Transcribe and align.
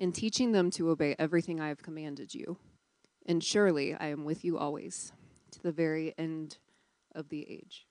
and 0.00 0.14
teaching 0.14 0.52
them 0.52 0.70
to 0.70 0.88
obey 0.88 1.14
everything 1.18 1.60
I 1.60 1.68
have 1.68 1.82
commanded 1.82 2.34
you. 2.34 2.56
And 3.26 3.44
surely 3.44 3.94
I 3.94 4.06
am 4.06 4.24
with 4.24 4.46
you 4.46 4.56
always, 4.56 5.12
to 5.50 5.62
the 5.62 5.70
very 5.70 6.14
end 6.16 6.56
of 7.14 7.28
the 7.28 7.46
age. 7.48 7.86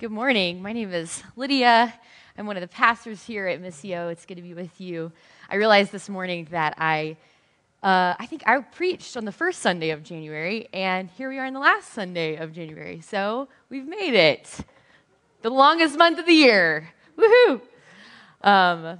Good 0.00 0.10
morning. 0.10 0.60
My 0.60 0.72
name 0.72 0.92
is 0.92 1.22
Lydia. 1.36 1.94
I'm 2.36 2.46
one 2.46 2.56
of 2.56 2.62
the 2.62 2.68
pastors 2.68 3.22
here 3.22 3.46
at 3.46 3.62
Missio. 3.62 4.10
It's 4.10 4.26
good 4.26 4.34
to 4.34 4.42
be 4.42 4.54
with 4.54 4.80
you. 4.80 5.12
I 5.48 5.54
realized 5.54 5.92
this 5.92 6.08
morning 6.08 6.48
that 6.50 6.74
I, 6.76 7.16
uh, 7.80 8.14
I 8.18 8.26
think 8.26 8.42
I 8.48 8.58
preached 8.58 9.16
on 9.16 9.24
the 9.24 9.30
first 9.30 9.60
Sunday 9.60 9.90
of 9.90 10.02
January, 10.02 10.68
and 10.74 11.08
here 11.10 11.28
we 11.28 11.38
are 11.38 11.46
in 11.46 11.54
the 11.54 11.60
last 11.60 11.92
Sunday 11.92 12.34
of 12.34 12.52
January. 12.52 13.00
So 13.02 13.46
we've 13.70 13.86
made 13.86 14.14
it. 14.14 14.50
The 15.42 15.50
longest 15.50 15.96
month 15.96 16.18
of 16.18 16.26
the 16.26 16.32
year. 16.32 16.88
Woohoo! 17.16 17.60
Um, 18.42 18.98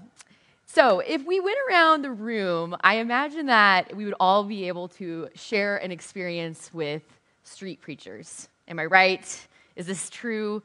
so, 0.74 0.98
if 0.98 1.24
we 1.24 1.38
went 1.38 1.56
around 1.70 2.02
the 2.02 2.10
room, 2.10 2.76
I 2.80 2.96
imagine 2.96 3.46
that 3.46 3.94
we 3.94 4.04
would 4.04 4.16
all 4.18 4.42
be 4.42 4.66
able 4.66 4.88
to 4.88 5.28
share 5.36 5.76
an 5.76 5.92
experience 5.92 6.68
with 6.74 7.02
street 7.44 7.80
preachers. 7.80 8.48
Am 8.66 8.80
I 8.80 8.86
right? 8.86 9.46
Is 9.76 9.86
this 9.86 10.10
true? 10.10 10.64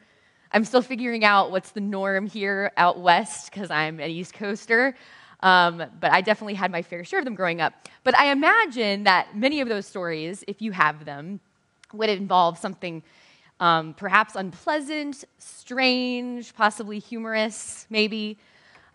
I'm 0.51 0.65
still 0.65 0.81
figuring 0.81 1.23
out 1.23 1.51
what's 1.51 1.71
the 1.71 1.79
norm 1.79 2.25
here 2.25 2.71
out 2.75 2.99
west 2.99 3.51
because 3.51 3.69
I'm 3.69 3.99
an 3.99 4.09
East 4.09 4.33
Coaster. 4.33 4.95
Um, 5.41 5.83
but 5.99 6.11
I 6.11 6.21
definitely 6.21 6.55
had 6.55 6.71
my 6.71 6.81
fair 6.81 7.03
share 7.03 7.19
of 7.19 7.25
them 7.25 7.35
growing 7.35 7.61
up. 7.61 7.73
But 8.03 8.17
I 8.17 8.31
imagine 8.31 9.03
that 9.03 9.37
many 9.37 9.61
of 9.61 9.69
those 9.69 9.85
stories, 9.85 10.43
if 10.47 10.59
you 10.59 10.71
have 10.71 11.05
them, 11.05 11.39
would 11.93 12.09
involve 12.09 12.57
something 12.57 13.03
um, 13.59 13.93
perhaps 13.93 14.35
unpleasant, 14.35 15.23
strange, 15.37 16.55
possibly 16.55 16.97
humorous, 16.97 17.85
maybe. 17.91 18.39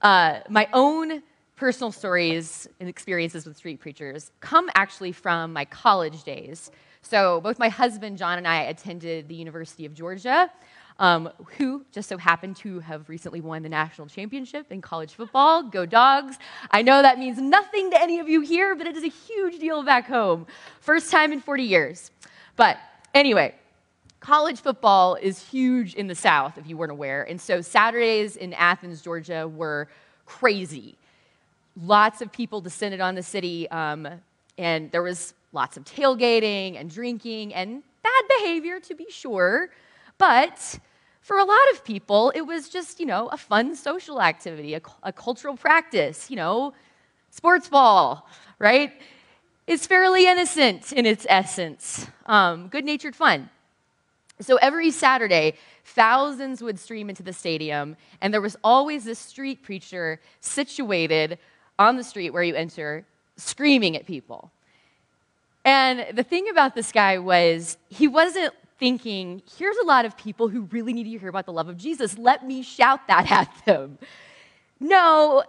Uh, 0.04 0.40
my 0.48 0.68
own 0.72 1.22
personal 1.56 1.90
stories 1.90 2.68
and 2.78 2.88
experiences 2.88 3.46
with 3.46 3.56
street 3.56 3.80
preachers 3.80 4.30
come 4.40 4.70
actually 4.76 5.10
from 5.10 5.52
my 5.52 5.64
college 5.64 6.22
days. 6.22 6.70
So, 7.02 7.40
both 7.40 7.58
my 7.58 7.68
husband, 7.68 8.18
John, 8.18 8.38
and 8.38 8.46
I 8.46 8.62
attended 8.62 9.28
the 9.28 9.34
University 9.34 9.84
of 9.86 9.94
Georgia 9.94 10.50
um, 10.98 11.30
who 11.58 11.84
just 11.92 12.08
so 12.08 12.16
happened 12.18 12.56
to 12.56 12.80
have 12.80 13.08
recently 13.08 13.40
won 13.40 13.62
the 13.62 13.68
national 13.68 14.06
championship 14.06 14.70
in 14.70 14.80
college 14.80 15.14
football. 15.14 15.62
Go 15.62 15.86
dogs. 15.86 16.38
I 16.70 16.82
know 16.82 17.02
that 17.02 17.18
means 17.18 17.38
nothing 17.38 17.90
to 17.90 18.00
any 18.00 18.20
of 18.20 18.28
you 18.28 18.42
here, 18.42 18.74
but 18.74 18.86
it 18.86 18.96
is 18.96 19.04
a 19.04 19.08
huge 19.08 19.58
deal 19.58 19.82
back 19.82 20.06
home. 20.06 20.46
First 20.80 21.10
time 21.10 21.32
in 21.32 21.40
40 21.40 21.64
years. 21.64 22.10
But 22.56 22.78
anyway, 23.14 23.54
college 24.24 24.62
football 24.62 25.16
is 25.16 25.38
huge 25.50 25.92
in 25.94 26.06
the 26.06 26.14
South, 26.14 26.56
if 26.56 26.66
you 26.66 26.78
weren't 26.78 26.90
aware. 26.90 27.24
And 27.24 27.38
so 27.38 27.60
Saturdays 27.60 28.36
in 28.36 28.54
Athens, 28.54 29.02
Georgia 29.02 29.46
were 29.46 29.86
crazy. 30.24 30.94
Lots 31.82 32.22
of 32.22 32.32
people 32.32 32.62
descended 32.62 33.02
on 33.02 33.16
the 33.16 33.22
city, 33.22 33.70
um, 33.70 34.08
and 34.56 34.90
there 34.92 35.02
was 35.02 35.34
lots 35.52 35.76
of 35.76 35.84
tailgating 35.84 36.80
and 36.80 36.88
drinking 36.88 37.52
and 37.52 37.82
bad 38.02 38.22
behavior, 38.38 38.80
to 38.80 38.94
be 38.94 39.06
sure. 39.10 39.68
But 40.16 40.78
for 41.20 41.36
a 41.36 41.44
lot 41.44 41.66
of 41.72 41.84
people, 41.84 42.32
it 42.34 42.42
was 42.42 42.70
just, 42.70 43.00
you 43.00 43.06
know, 43.06 43.28
a 43.28 43.36
fun 43.36 43.76
social 43.76 44.22
activity, 44.22 44.72
a, 44.72 44.80
a 45.02 45.12
cultural 45.12 45.54
practice, 45.54 46.30
you 46.30 46.36
know, 46.36 46.72
sports 47.30 47.68
ball, 47.68 48.26
right? 48.58 48.90
It's 49.66 49.86
fairly 49.86 50.26
innocent 50.26 50.94
in 50.94 51.04
its 51.04 51.26
essence, 51.28 52.06
um, 52.24 52.68
good 52.68 52.86
natured 52.86 53.14
fun. 53.14 53.50
So 54.40 54.56
every 54.56 54.90
Saturday, 54.90 55.54
thousands 55.84 56.62
would 56.62 56.78
stream 56.78 57.08
into 57.08 57.22
the 57.22 57.32
stadium, 57.32 57.96
and 58.20 58.34
there 58.34 58.40
was 58.40 58.56
always 58.64 59.04
this 59.04 59.18
street 59.18 59.62
preacher 59.62 60.20
situated 60.40 61.38
on 61.78 61.96
the 61.96 62.04
street 62.04 62.30
where 62.30 62.42
you 62.42 62.54
enter, 62.54 63.04
screaming 63.36 63.96
at 63.96 64.06
people. 64.06 64.50
And 65.64 66.16
the 66.16 66.22
thing 66.22 66.48
about 66.48 66.74
this 66.74 66.92
guy 66.92 67.18
was, 67.18 67.78
he 67.88 68.08
wasn't 68.08 68.52
thinking, 68.78 69.40
here's 69.56 69.76
a 69.78 69.84
lot 69.84 70.04
of 70.04 70.16
people 70.16 70.48
who 70.48 70.62
really 70.62 70.92
need 70.92 71.04
to 71.04 71.18
hear 71.18 71.28
about 71.28 71.46
the 71.46 71.52
love 71.52 71.68
of 71.68 71.76
Jesus. 71.76 72.18
Let 72.18 72.46
me 72.46 72.62
shout 72.62 73.06
that 73.06 73.30
at 73.30 73.50
them. 73.64 73.98
No, 74.80 75.44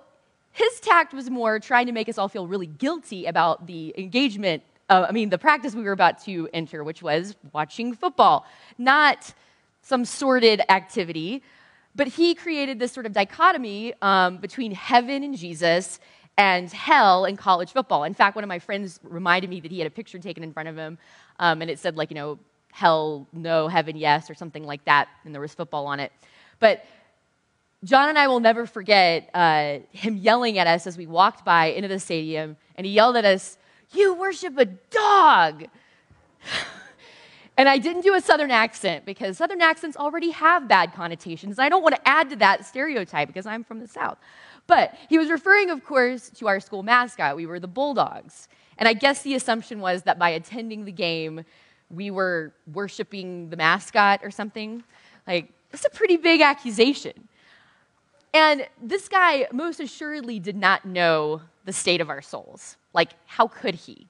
his 0.52 0.79
tact 0.79 1.13
was 1.13 1.29
more 1.29 1.59
trying 1.59 1.88
to 1.88 1.91
make 1.91 2.07
us 2.07 2.17
all 2.17 2.29
feel 2.29 2.47
really 2.47 2.67
guilty 2.67 3.25
about 3.25 3.67
the 3.67 3.94
engagement, 3.97 4.63
uh, 4.90 5.06
I 5.09 5.12
mean, 5.12 5.29
the 5.29 5.38
practice 5.38 5.75
we 5.75 5.84
were 5.84 5.91
about 5.91 6.23
to 6.25 6.50
enter, 6.53 6.84
which 6.84 7.01
was 7.01 7.35
watching 7.53 7.94
football, 7.94 8.46
not 8.78 9.34
some 9.81 10.06
sordid 10.06 10.62
activity. 10.69 11.44
But 11.96 12.07
he 12.09 12.35
created 12.35 12.78
this 12.78 12.91
sort 12.91 13.06
of 13.06 13.13
dichotomy 13.13 13.94
um, 14.01 14.38
between 14.38 14.73
heaven 14.73 15.23
and 15.23 15.38
Jesus 15.38 16.00
and 16.38 16.69
hell 16.69 17.23
and 17.23 17.38
college 17.38 17.72
football. 17.72 18.03
In 18.03 18.13
fact, 18.13 18.35
one 18.35 18.44
of 18.44 18.50
my 18.50 18.59
friends 18.59 19.00
reminded 19.03 19.50
me 19.50 19.62
that 19.62 19.72
he 19.72 19.79
had 19.79 19.88
a 19.88 19.91
picture 19.91 20.19
taken 20.19 20.44
in 20.44 20.51
front 20.51 20.68
of 20.68 20.75
him, 20.75 20.97
um, 21.40 21.62
and 21.62 21.72
it 21.72 21.79
said, 21.79 21.96
like, 21.96 22.12
you 22.12 22.16
know, 22.16 22.38
hell 22.73 23.28
no, 23.31 23.69
heaven 23.69 23.96
yes, 23.96 24.29
or 24.29 24.34
something 24.34 24.66
like 24.66 24.84
that, 24.84 25.07
and 25.23 25.34
there 25.34 25.40
was 25.40 25.53
football 25.53 25.88
on 25.88 26.02
it. 26.02 26.12
But 26.59 26.84
John 27.85 28.09
and 28.09 28.19
I 28.19 28.28
will 28.28 28.41
never 28.41 28.66
forget 28.66 29.29
uh, 29.34 29.79
him 29.91 30.17
yelling 30.17 30.57
at 30.57 30.67
us 30.67 30.88
as 30.88 30.97
we 30.97 31.07
walked 31.07 31.46
by 31.46 31.67
into 31.67 31.88
the 31.88 32.00
stadium, 32.00 32.57
and 32.75 32.85
he 32.85 32.91
yelled 32.91 33.16
at 33.16 33.23
us, 33.23 33.57
You 33.91 34.13
worship 34.16 34.57
a 34.57 34.66
dog! 34.66 35.66
and 37.57 37.69
I 37.69 37.78
didn't 37.78 38.01
do 38.01 38.16
a 38.16 38.22
southern 38.22 38.51
accent 38.51 39.06
because 39.06 39.38
southern 39.38 39.62
accents 39.62 39.97
already 39.97 40.31
have 40.31 40.68
bad 40.68 40.94
connotations. 40.94 41.59
I 41.59 41.69
don't 41.69 41.84
want 41.84 41.96
to 41.96 42.07
add 42.07 42.29
to 42.31 42.35
that 42.38 42.66
stereotype 42.66 43.28
because 43.28 43.46
I'm 43.46 43.63
from 43.63 43.79
the 43.79 43.88
South. 43.88 44.18
But 44.68 44.96
he 45.09 45.18
was 45.18 45.29
referring, 45.29 45.69
of 45.69 45.84
course, 45.84 46.29
to 46.31 46.47
our 46.47 46.59
school 46.59 46.84
mascot. 46.84 47.35
We 47.35 47.46
were 47.46 47.59
the 47.59 47.68
Bulldogs. 47.68 48.47
And 48.78 48.90
I 48.90 48.94
guess 48.94 49.22
the 49.22 49.35
assumption 49.35 49.79
was 49.79 50.03
that 50.03 50.19
by 50.19 50.29
attending 50.29 50.85
the 50.85 50.91
game, 50.91 51.46
we 51.90 52.12
were 52.12 52.52
worshiping 52.73 53.50
the 53.50 53.57
mascot 53.57 54.22
or 54.23 54.31
something. 54.31 54.84
Like, 55.28 55.52
that's 55.72 55.85
a 55.85 55.90
pretty 55.90 56.17
big 56.17 56.41
accusation. 56.41 57.28
And 58.34 58.67
this 58.81 59.07
guy 59.07 59.47
most 59.53 59.79
assuredly 59.79 60.40
did 60.40 60.57
not 60.57 60.84
know 60.84 61.41
the 61.65 61.73
state 61.73 62.01
of 62.01 62.09
our 62.09 62.21
souls. 62.21 62.77
Like, 62.93 63.11
how 63.25 63.47
could 63.47 63.75
he? 63.75 64.07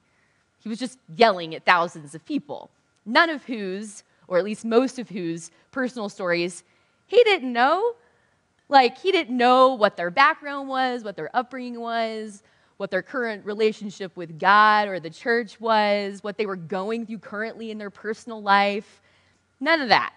He 0.60 0.68
was 0.68 0.78
just 0.78 0.98
yelling 1.16 1.54
at 1.54 1.64
thousands 1.64 2.14
of 2.14 2.24
people, 2.24 2.70
none 3.04 3.30
of 3.30 3.44
whose, 3.44 4.02
or 4.28 4.38
at 4.38 4.44
least 4.44 4.64
most 4.64 4.98
of 4.98 5.08
whose, 5.08 5.50
personal 5.70 6.08
stories 6.08 6.64
he 7.06 7.22
didn't 7.24 7.52
know. 7.52 7.94
Like, 8.68 8.98
he 8.98 9.12
didn't 9.12 9.36
know 9.36 9.74
what 9.74 9.96
their 9.96 10.10
background 10.10 10.68
was, 10.68 11.04
what 11.04 11.16
their 11.16 11.30
upbringing 11.34 11.80
was, 11.80 12.42
what 12.78 12.90
their 12.90 13.02
current 13.02 13.44
relationship 13.46 14.16
with 14.16 14.38
God 14.38 14.88
or 14.88 14.98
the 14.98 15.10
church 15.10 15.60
was, 15.60 16.22
what 16.22 16.36
they 16.36 16.46
were 16.46 16.56
going 16.56 17.06
through 17.06 17.18
currently 17.18 17.70
in 17.70 17.78
their 17.78 17.90
personal 17.90 18.42
life. 18.42 19.00
None 19.60 19.80
of 19.80 19.88
that. 19.88 20.12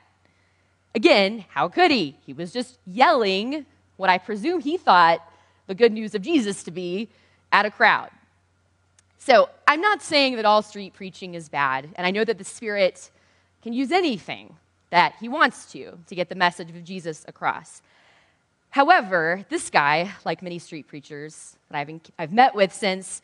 Again, 0.95 1.45
how 1.49 1.67
could 1.67 1.91
he? 1.91 2.17
He 2.25 2.33
was 2.33 2.51
just 2.51 2.79
yelling 2.87 3.65
what 3.97 4.09
I 4.09 4.17
presume 4.17 4.61
he 4.61 4.77
thought 4.77 5.21
the 5.67 5.75
good 5.75 5.93
news 5.93 6.15
of 6.15 6.23
Jesus 6.23 6.63
to 6.63 6.71
be 6.71 7.09
at 7.51 7.65
a 7.65 7.71
crowd. 7.71 8.09
So 9.17 9.49
I'm 9.67 9.81
not 9.81 10.01
saying 10.01 10.37
that 10.37 10.45
all 10.45 10.61
street 10.61 10.93
preaching 10.93 11.35
is 11.35 11.49
bad, 11.49 11.89
and 11.95 12.07
I 12.07 12.11
know 12.11 12.23
that 12.23 12.37
the 12.37 12.43
Spirit 12.43 13.11
can 13.61 13.73
use 13.73 13.91
anything 13.91 14.55
that 14.91 15.15
he 15.19 15.29
wants 15.29 15.71
to 15.73 15.97
to 16.07 16.15
get 16.15 16.29
the 16.29 16.35
message 16.35 16.69
of 16.69 16.83
Jesus 16.83 17.25
across. 17.27 17.81
However, 18.71 19.45
this 19.49 19.69
guy, 19.69 20.11
like 20.25 20.41
many 20.41 20.59
street 20.59 20.87
preachers 20.87 21.57
that 21.69 21.77
I've, 21.77 21.99
I've 22.17 22.33
met 22.33 22.55
with 22.55 22.73
since, 22.73 23.21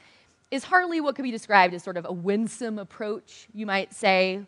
is 0.52 0.64
hardly 0.64 1.02
what 1.02 1.16
could 1.16 1.24
be 1.24 1.32
described 1.32 1.74
as 1.74 1.84
sort 1.84 1.98
of 1.98 2.06
a 2.06 2.12
winsome 2.12 2.78
approach, 2.78 3.48
you 3.54 3.66
might 3.66 3.94
say. 3.94 4.42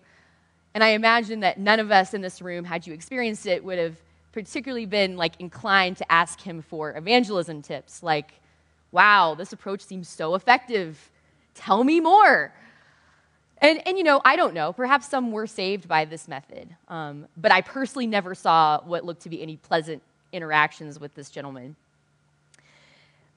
And 0.73 0.83
I 0.83 0.89
imagine 0.89 1.39
that 1.41 1.59
none 1.59 1.80
of 1.80 1.91
us 1.91 2.13
in 2.13 2.21
this 2.21 2.41
room, 2.41 2.65
had 2.65 2.85
you 2.85 2.94
experienced 2.94 3.45
it, 3.45 3.63
would 3.63 3.80
have 3.80 3.95
particularly 4.31 4.85
been 4.85 5.18
like 5.18 5.33
inclined 5.39 5.97
to 5.97 6.12
ask 6.12 6.39
him 6.41 6.62
for 6.62 6.95
evangelism 6.95 7.62
tips, 7.62 8.03
like, 8.03 8.33
wow, 8.97 9.35
this 9.35 9.53
approach 9.53 9.81
seems 9.81 10.09
so 10.09 10.33
effective. 10.33 11.11
Tell 11.53 11.83
me 11.83 11.99
more. 11.99 12.51
And, 13.59 13.79
and 13.88 13.95
you 13.95 14.03
know, 14.03 14.21
I 14.25 14.35
don't 14.35 14.55
know. 14.55 14.73
Perhaps 14.73 15.07
some 15.07 15.31
were 15.31 15.45
saved 15.45 15.88
by 15.88 16.05
this 16.05 16.27
method. 16.27 16.75
Um, 16.88 17.27
but 17.38 17.51
I 17.51 17.61
personally 17.61 18.07
never 18.07 18.33
saw 18.33 18.81
what 18.83 19.05
looked 19.05 19.21
to 19.21 19.29
be 19.29 19.39
any 19.39 19.55
pleasant 19.55 20.01
interactions 20.33 20.99
with 20.99 21.13
this 21.13 21.29
gentleman. 21.29 21.75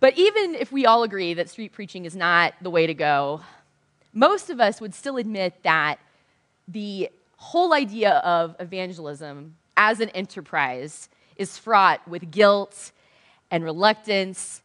But 0.00 0.16
even 0.16 0.54
if 0.54 0.72
we 0.72 0.86
all 0.86 1.02
agree 1.02 1.34
that 1.34 1.50
street 1.50 1.72
preaching 1.72 2.06
is 2.06 2.16
not 2.16 2.54
the 2.62 2.70
way 2.70 2.86
to 2.86 2.94
go, 2.94 3.42
most 4.14 4.48
of 4.48 4.62
us 4.62 4.80
would 4.80 4.94
still 4.94 5.18
admit 5.18 5.62
that 5.62 5.98
the 6.68 7.10
whole 7.36 7.74
idea 7.74 8.12
of 8.24 8.56
evangelism 8.60 9.56
as 9.76 10.00
an 10.00 10.08
enterprise 10.10 11.10
is 11.36 11.58
fraught 11.58 12.00
with 12.08 12.30
guilt 12.30 12.92
and 13.50 13.62
reluctance 13.62 14.62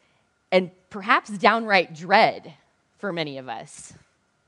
and 0.55 0.71
perhaps 0.95 1.29
downright 1.29 1.93
dread 1.93 2.53
for 2.99 3.11
many 3.11 3.37
of 3.37 3.49
us. 3.49 3.93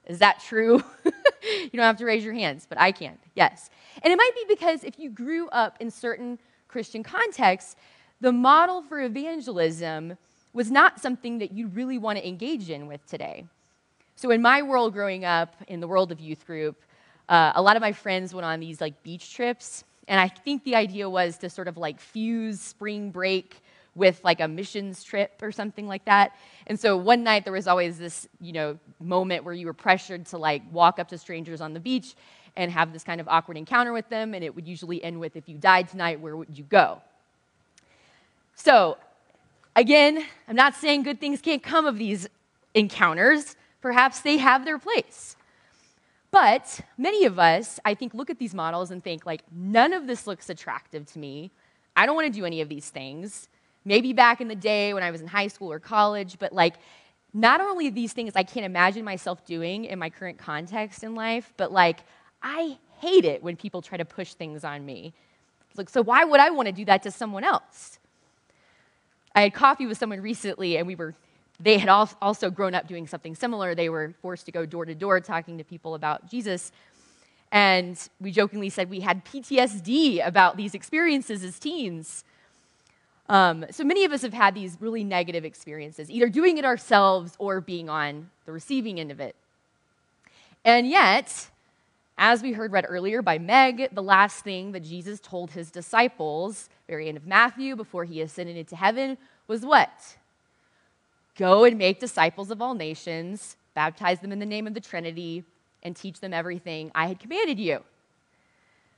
Is 0.05 0.19
that 0.19 0.39
true? 0.39 0.81
you 1.03 1.69
don't 1.73 1.81
have 1.81 1.97
to 1.97 2.05
raise 2.05 2.23
your 2.23 2.33
hands, 2.33 2.65
but 2.69 2.79
I 2.79 2.93
can. 2.93 3.17
Yes. 3.35 3.69
And 4.01 4.13
it 4.13 4.15
might 4.15 4.31
be 4.33 4.45
because 4.47 4.85
if 4.85 4.97
you 4.97 5.09
grew 5.09 5.49
up 5.49 5.75
in 5.81 5.91
certain 5.91 6.39
Christian 6.69 7.03
contexts, 7.03 7.75
the 8.21 8.31
model 8.31 8.81
for 8.81 9.01
evangelism 9.01 10.17
was 10.53 10.71
not 10.71 11.01
something 11.01 11.39
that 11.39 11.51
you 11.51 11.67
really 11.67 11.97
want 11.97 12.17
to 12.17 12.25
engage 12.25 12.69
in 12.69 12.87
with 12.87 13.05
today. 13.07 13.43
So, 14.15 14.31
in 14.31 14.41
my 14.41 14.61
world 14.61 14.93
growing 14.93 15.25
up, 15.25 15.53
in 15.67 15.81
the 15.81 15.87
world 15.87 16.13
of 16.13 16.21
youth 16.21 16.45
group, 16.45 16.81
uh, 17.27 17.51
a 17.55 17.61
lot 17.61 17.75
of 17.75 17.81
my 17.81 17.91
friends 17.91 18.33
went 18.33 18.45
on 18.45 18.61
these 18.61 18.79
like 18.79 19.03
beach 19.03 19.33
trips, 19.33 19.83
and 20.07 20.17
I 20.17 20.29
think 20.29 20.63
the 20.63 20.77
idea 20.77 21.09
was 21.09 21.37
to 21.39 21.49
sort 21.49 21.67
of 21.67 21.75
like 21.75 21.99
fuse 21.99 22.61
spring 22.61 23.11
break 23.11 23.61
with 23.97 24.21
like 24.23 24.39
a 24.39 24.47
missions 24.47 25.03
trip 25.03 25.41
or 25.41 25.51
something 25.51 25.87
like 25.87 26.05
that. 26.05 26.35
And 26.67 26.79
so 26.79 26.95
one 26.95 27.23
night 27.23 27.43
there 27.43 27.53
was 27.53 27.67
always 27.67 27.97
this, 27.97 28.27
you 28.39 28.53
know, 28.53 28.77
moment 28.99 29.43
where 29.43 29.53
you 29.53 29.65
were 29.65 29.73
pressured 29.73 30.27
to 30.27 30.37
like 30.37 30.61
walk 30.71 30.99
up 30.99 31.09
to 31.09 31.17
strangers 31.17 31.59
on 31.59 31.73
the 31.73 31.79
beach 31.79 32.15
and 32.55 32.71
have 32.71 32.93
this 32.93 33.03
kind 33.03 33.19
of 33.19 33.27
awkward 33.27 33.57
encounter 33.57 33.93
with 33.93 34.07
them, 34.09 34.33
and 34.33 34.43
it 34.43 34.55
would 34.55 34.67
usually 34.67 35.03
end 35.03 35.19
with, 35.19 35.35
if 35.35 35.47
you 35.47 35.57
died 35.57 35.87
tonight, 35.87 36.19
where 36.19 36.35
would 36.35 36.57
you 36.57 36.63
go? 36.63 37.01
So, 38.55 38.97
again, 39.75 40.25
I'm 40.47 40.55
not 40.55 40.73
saying 40.73 41.03
good 41.03 41.19
things 41.19 41.39
can't 41.39 41.61
come 41.61 41.85
of 41.85 41.99
these 41.99 42.27
encounters. 42.73 43.55
Perhaps 43.81 44.21
they 44.21 44.37
have 44.37 44.65
their 44.65 44.79
place. 44.79 45.35
But 46.31 46.81
many 46.97 47.25
of 47.25 47.37
us, 47.37 47.79
I 47.85 47.93
think, 47.93 48.15
look 48.15 48.31
at 48.31 48.39
these 48.39 48.55
models 48.55 48.89
and 48.89 49.03
think, 49.03 49.25
like, 49.25 49.43
none 49.55 49.93
of 49.93 50.07
this 50.07 50.25
looks 50.25 50.49
attractive 50.49 51.05
to 51.13 51.19
me. 51.19 51.51
I 51.95 52.07
don't 52.07 52.15
want 52.15 52.25
to 52.25 52.39
do 52.39 52.45
any 52.45 52.61
of 52.61 52.69
these 52.69 52.89
things. 52.89 53.49
Maybe 53.87 54.11
back 54.11 54.41
in 54.41 54.49
the 54.49 54.55
day 54.55 54.93
when 54.93 55.01
I 55.01 55.11
was 55.11 55.21
in 55.21 55.27
high 55.27 55.47
school 55.47 55.71
or 55.71 55.79
college, 55.79 56.37
but 56.39 56.51
like, 56.51 56.75
not 57.33 57.61
only 57.61 57.89
these 57.89 58.11
things 58.11 58.33
I 58.35 58.43
can't 58.43 58.65
imagine 58.65 59.05
myself 59.05 59.45
doing 59.45 59.85
in 59.85 59.97
my 59.97 60.09
current 60.09 60.37
context 60.37 61.05
in 61.05 61.15
life, 61.15 61.53
but 61.55 61.71
like, 61.71 62.01
I 62.43 62.77
hate 62.99 63.23
it 63.23 63.41
when 63.41 63.55
people 63.55 63.81
try 63.81 63.97
to 63.97 64.03
push 64.03 64.33
things 64.33 64.65
on 64.65 64.85
me. 64.85 65.13
Like, 65.77 65.89
so 65.89 66.03
why 66.03 66.25
would 66.25 66.41
I 66.41 66.49
want 66.49 66.65
to 66.65 66.73
do 66.73 66.83
that 66.83 67.01
to 67.03 67.11
someone 67.11 67.45
else? 67.45 67.99
I 69.33 69.43
had 69.43 69.53
coffee 69.53 69.85
with 69.85 69.97
someone 69.97 70.19
recently, 70.19 70.75
and 70.75 70.85
we 70.85 70.95
were, 70.95 71.15
they 71.57 71.77
had 71.77 71.87
also 71.87 72.49
grown 72.49 72.75
up 72.75 72.89
doing 72.89 73.07
something 73.07 73.35
similar. 73.35 73.73
They 73.73 73.87
were 73.87 74.13
forced 74.21 74.47
to 74.47 74.51
go 74.51 74.65
door 74.65 74.83
to 74.83 74.95
door 74.95 75.21
talking 75.21 75.57
to 75.59 75.63
people 75.63 75.95
about 75.95 76.29
Jesus. 76.29 76.73
And 77.53 77.97
we 78.19 78.31
jokingly 78.31 78.69
said 78.69 78.89
we 78.89 78.99
had 78.99 79.23
PTSD 79.23 80.27
about 80.27 80.57
these 80.57 80.75
experiences 80.75 81.41
as 81.41 81.57
teens. 81.57 82.25
Um, 83.29 83.65
so 83.71 83.83
many 83.83 84.05
of 84.05 84.11
us 84.13 84.21
have 84.21 84.33
had 84.33 84.55
these 84.55 84.77
really 84.79 85.03
negative 85.03 85.43
experiences, 85.43 86.09
either 86.09 86.29
doing 86.29 86.57
it 86.57 86.65
ourselves 86.65 87.33
or 87.39 87.59
being 87.59 87.89
on 87.89 88.29
the 88.45 88.51
receiving 88.51 88.99
end 88.99 89.11
of 89.11 89.19
it. 89.19 89.35
And 90.63 90.87
yet, 90.87 91.49
as 92.17 92.41
we 92.41 92.53
heard 92.53 92.71
read 92.71 92.85
earlier 92.87 93.21
by 93.21 93.37
Meg, 93.37 93.89
the 93.93 94.01
last 94.01 94.43
thing 94.43 94.71
that 94.71 94.81
Jesus 94.81 95.19
told 95.19 95.51
his 95.51 95.69
disciples, 95.71 96.69
very 96.87 97.09
end 97.09 97.17
of 97.17 97.27
Matthew, 97.27 97.75
before 97.75 98.05
he 98.05 98.21
ascended 98.21 98.57
into 98.57 98.75
heaven, 98.75 99.17
was 99.47 99.65
what? 99.65 100.17
Go 101.37 101.65
and 101.65 101.77
make 101.77 101.99
disciples 101.99 102.49
of 102.49 102.61
all 102.61 102.73
nations, 102.73 103.57
baptize 103.75 104.19
them 104.19 104.31
in 104.31 104.39
the 104.39 104.45
name 104.45 104.67
of 104.67 104.73
the 104.73 104.79
Trinity, 104.79 105.43
and 105.83 105.95
teach 105.95 106.19
them 106.19 106.33
everything 106.33 106.91
I 106.95 107.07
had 107.07 107.19
commanded 107.19 107.59
you. 107.59 107.83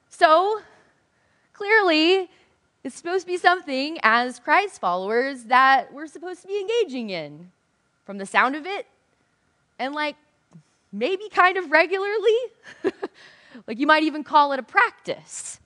So, 0.10 0.62
clearly, 1.54 2.30
it's 2.84 2.96
supposed 2.96 3.26
to 3.26 3.32
be 3.32 3.38
something 3.38 3.98
as 4.04 4.40
Christ 4.40 4.80
followers 4.80 5.46
that 5.46 5.94
we're 5.94 6.08
supposed 6.08 6.42
to 6.42 6.48
be 6.48 6.60
engaging 6.60 7.10
in 7.10 7.52
from 8.06 8.18
the 8.18 8.26
sound 8.26 8.56
of 8.56 8.66
it 8.66 8.88
and 9.78 9.94
like 9.94 10.16
maybe 10.92 11.28
kind 11.30 11.58
of 11.58 11.72
regularly. 11.72 12.38
like 13.68 13.80
you 13.80 13.88
might 13.88 14.04
even 14.04 14.24
call 14.24 14.54
it 14.54 14.60
a 14.60 14.64
practice. 14.64 15.60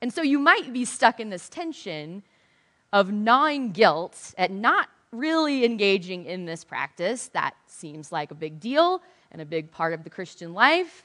And 0.00 0.12
so 0.12 0.22
you 0.22 0.38
might 0.38 0.72
be 0.72 0.84
stuck 0.84 1.20
in 1.20 1.30
this 1.30 1.48
tension 1.48 2.22
of 2.92 3.12
gnawing 3.12 3.72
guilt 3.72 4.34
at 4.38 4.50
not 4.50 4.88
really 5.12 5.64
engaging 5.64 6.24
in 6.24 6.44
this 6.44 6.64
practice 6.64 7.28
that 7.28 7.54
seems 7.66 8.12
like 8.12 8.30
a 8.30 8.34
big 8.34 8.60
deal 8.60 9.02
and 9.32 9.42
a 9.42 9.44
big 9.44 9.70
part 9.70 9.92
of 9.92 10.04
the 10.04 10.10
Christian 10.10 10.54
life, 10.54 11.04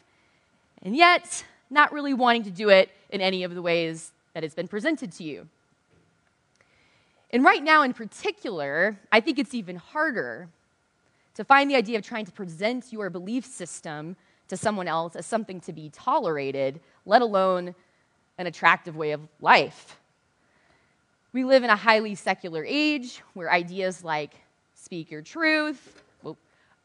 and 0.81 0.95
yet 0.95 1.43
not 1.69 1.91
really 1.91 2.13
wanting 2.13 2.43
to 2.43 2.51
do 2.51 2.69
it 2.69 2.89
in 3.09 3.21
any 3.21 3.43
of 3.43 3.53
the 3.53 3.61
ways 3.61 4.11
that 4.33 4.43
it's 4.43 4.55
been 4.55 4.67
presented 4.67 5.11
to 5.13 5.23
you. 5.23 5.47
And 7.31 7.43
right 7.43 7.63
now, 7.63 7.81
in 7.81 7.93
particular, 7.93 8.97
I 9.11 9.19
think 9.19 9.39
it's 9.39 9.53
even 9.53 9.75
harder 9.75 10.49
to 11.35 11.43
find 11.43 11.69
the 11.69 11.75
idea 11.75 11.97
of 11.97 12.05
trying 12.05 12.25
to 12.25 12.31
present 12.31 12.93
your 12.93 13.09
belief 13.09 13.45
system 13.45 14.15
to 14.47 14.57
someone 14.57 14.87
else 14.87 15.15
as 15.15 15.25
something 15.25 15.59
to 15.61 15.73
be 15.73 15.89
tolerated, 15.89 16.79
let 17.05 17.21
alone 17.21 17.73
an 18.37 18.47
attractive 18.47 18.95
way 18.95 19.11
of 19.11 19.21
life. 19.41 19.97
We 21.31 21.43
live 21.43 21.63
in 21.63 21.71
a 21.71 21.75
highly 21.75 22.13
secular 22.13 22.63
age 22.67 23.21
where 23.33 23.51
ideas 23.51 24.03
like 24.03 24.33
speak 24.75 25.09
your 25.09 25.21
truth, 25.21 26.03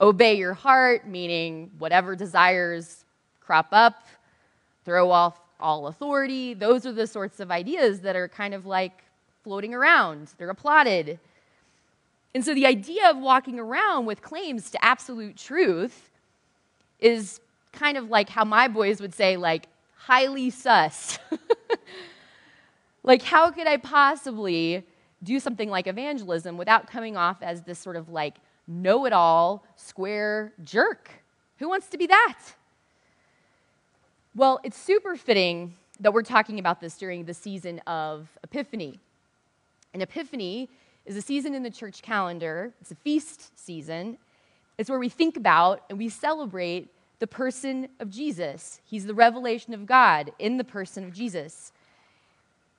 obey 0.01 0.35
your 0.35 0.55
heart, 0.55 1.06
meaning 1.06 1.71
whatever 1.79 2.17
desires 2.17 3.05
crop 3.41 3.69
up, 3.73 4.06
throw 4.85 5.11
off 5.11 5.39
all 5.60 5.87
authority, 5.87 6.55
those 6.55 6.87
are 6.87 6.93
the 6.93 7.06
sorts 7.06 7.40
of 7.40 7.50
ideas 7.50 8.00
that 8.00 8.16
are 8.16 8.28
kind 8.28 8.55
of 8.55 8.66
like 8.66 9.05
floating 9.43 9.75
around. 9.75 10.32
They're 10.38 10.50
applauded. 10.50 11.19
And 12.34 12.44
so 12.44 12.55
the 12.55 12.66
idea 12.66 13.10
of 13.10 13.19
walking 13.19 13.58
around 13.58 14.06
with 14.06 14.22
claims 14.22 14.70
to 14.70 14.84
absolute 14.84 15.37
truth 15.37 16.10
is 17.00 17.40
kind 17.72 17.96
of 17.96 18.08
like 18.10 18.28
how 18.28 18.44
my 18.44 18.69
boys 18.69 19.00
would 19.00 19.14
say, 19.14 19.37
like, 19.37 19.66
highly 19.96 20.50
sus. 20.50 21.19
like, 23.02 23.22
how 23.22 23.50
could 23.50 23.66
I 23.66 23.76
possibly 23.76 24.84
do 25.22 25.40
something 25.40 25.69
like 25.69 25.87
evangelism 25.87 26.56
without 26.56 26.86
coming 26.86 27.17
off 27.17 27.43
as 27.43 27.62
this 27.62 27.79
sort 27.79 27.96
of 27.96 28.08
like 28.08 28.36
know 28.67 29.06
it 29.06 29.12
all, 29.12 29.65
square 29.77 30.53
jerk? 30.62 31.10
Who 31.58 31.69
wants 31.69 31.88
to 31.88 31.98
be 31.98 32.06
that? 32.06 32.38
Well, 34.39 34.61
it's 34.63 34.79
super 34.79 35.17
fitting 35.17 35.75
that 35.99 36.13
we're 36.13 36.23
talking 36.23 36.61
about 36.61 36.81
this 36.81 36.97
during 36.97 37.25
the 37.25 37.35
season 37.35 37.81
of 37.89 38.29
Epiphany. 38.45 39.01
And 39.93 40.01
Epiphany 40.01 40.69
is 41.07 41.17
a 41.17 41.21
season 41.21 41.57
in 41.57 41.65
the 41.65 41.73
church 41.73 42.03
calendar, 42.03 42.73
it's 42.81 42.93
a 42.93 42.95
feast 42.95 43.59
season. 43.59 44.17
It's 44.79 44.89
where 44.89 45.01
we 45.01 45.09
think 45.09 45.37
about 45.37 45.83
and 45.91 45.99
we 45.99 46.09
celebrate 46.09 46.87
the 47.19 47.27
person 47.27 47.89
of 47.99 48.11
Jesus. 48.11 48.81
He's 48.85 49.07
the 49.07 49.13
revelation 49.13 49.75
of 49.75 49.87
God 49.87 50.31
in 50.39 50.57
the 50.57 50.63
person 50.63 51.03
of 51.03 51.13
Jesus. 51.13 51.73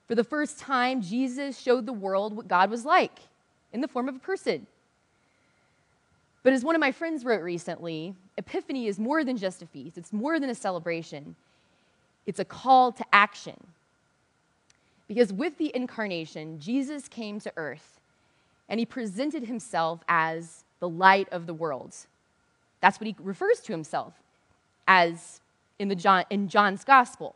For 0.08 0.16
the 0.16 0.24
first 0.24 0.60
time, 0.60 1.02
Jesus 1.02 1.60
showed 1.60 1.86
the 1.86 1.92
world 1.92 2.38
what 2.38 2.48
God 2.48 2.72
was 2.72 2.86
like 2.86 3.20
in 3.74 3.82
the 3.82 3.90
form 3.90 4.08
of 4.08 4.16
a 4.16 4.20
person. 4.20 4.66
But 6.42 6.54
as 6.54 6.64
one 6.64 6.76
of 6.76 6.80
my 6.80 6.94
friends 6.94 7.26
wrote 7.26 7.44
recently, 7.44 8.16
Epiphany 8.38 8.88
is 8.88 8.98
more 8.98 9.26
than 9.26 9.36
just 9.36 9.62
a 9.62 9.66
feast, 9.66 9.98
it's 9.98 10.14
more 10.14 10.40
than 10.40 10.50
a 10.50 10.56
celebration, 10.56 11.36
it's 12.30 12.40
a 12.40 12.46
call 12.46 12.92
to 12.92 13.04
action. 13.12 13.58
Because 15.08 15.34
with 15.34 15.58
the 15.58 15.76
incarnation, 15.76 16.60
Jesus 16.60 17.08
came 17.08 17.40
to 17.40 17.52
earth 17.58 18.00
and 18.70 18.80
he 18.80 18.86
presented 18.86 19.46
himself 19.46 20.02
as 20.08 20.64
the 20.80 20.88
light 20.88 21.28
of 21.32 21.48
the 21.48 21.56
world. 21.56 21.96
That's 22.82 23.00
what 23.00 23.08
he 23.08 23.16
refers 23.20 23.62
to 23.62 23.72
himself 23.72 24.14
as 24.88 25.42
in, 25.80 25.88
the 25.88 25.96
John, 25.96 26.24
in 26.30 26.48
John's 26.50 26.84
gospel. 26.84 27.34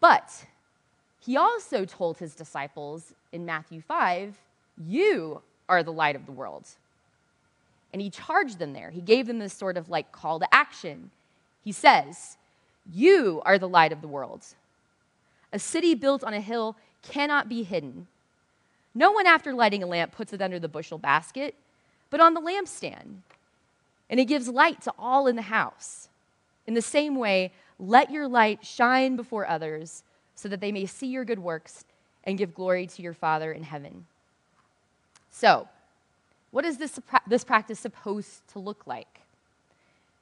But 0.00 0.44
he 1.18 1.38
also 1.38 1.86
told 1.86 2.18
his 2.18 2.34
disciples 2.34 3.14
in 3.32 3.46
Matthew 3.46 3.80
5, 3.80 4.36
You 4.86 5.40
are 5.66 5.82
the 5.82 5.94
light 5.94 6.14
of 6.14 6.26
the 6.26 6.32
world. 6.32 6.68
And 7.94 8.02
he 8.02 8.10
charged 8.10 8.58
them 8.58 8.74
there. 8.74 8.90
He 8.90 9.00
gave 9.00 9.26
them 9.26 9.38
this 9.38 9.54
sort 9.54 9.78
of 9.78 9.88
like 9.88 10.12
call 10.12 10.40
to 10.40 10.54
action. 10.54 11.10
He 11.64 11.72
says, 11.72 12.36
You 12.92 13.42
are 13.44 13.58
the 13.58 13.68
light 13.68 13.92
of 13.92 14.00
the 14.00 14.08
world. 14.08 14.44
A 15.52 15.58
city 15.58 15.94
built 15.94 16.24
on 16.24 16.34
a 16.34 16.40
hill 16.40 16.76
cannot 17.02 17.48
be 17.48 17.62
hidden. 17.62 18.06
No 18.94 19.12
one, 19.12 19.26
after 19.26 19.52
lighting 19.52 19.82
a 19.82 19.86
lamp, 19.86 20.12
puts 20.12 20.32
it 20.32 20.42
under 20.42 20.58
the 20.58 20.68
bushel 20.68 20.98
basket, 20.98 21.54
but 22.10 22.20
on 22.20 22.34
the 22.34 22.40
lampstand. 22.40 23.18
And 24.08 24.18
it 24.18 24.24
gives 24.24 24.48
light 24.48 24.80
to 24.82 24.92
all 24.98 25.26
in 25.26 25.36
the 25.36 25.42
house. 25.42 26.08
In 26.66 26.74
the 26.74 26.82
same 26.82 27.16
way, 27.16 27.52
let 27.78 28.10
your 28.10 28.26
light 28.26 28.64
shine 28.64 29.16
before 29.16 29.46
others 29.46 30.02
so 30.34 30.48
that 30.48 30.60
they 30.60 30.72
may 30.72 30.86
see 30.86 31.06
your 31.06 31.24
good 31.24 31.38
works 31.38 31.84
and 32.24 32.38
give 32.38 32.54
glory 32.54 32.86
to 32.86 33.02
your 33.02 33.14
Father 33.14 33.52
in 33.52 33.62
heaven. 33.62 34.06
So, 35.30 35.68
what 36.50 36.64
is 36.64 36.78
this, 36.78 36.98
this 37.28 37.44
practice 37.44 37.78
supposed 37.78 38.46
to 38.48 38.58
look 38.58 38.86
like? 38.86 39.19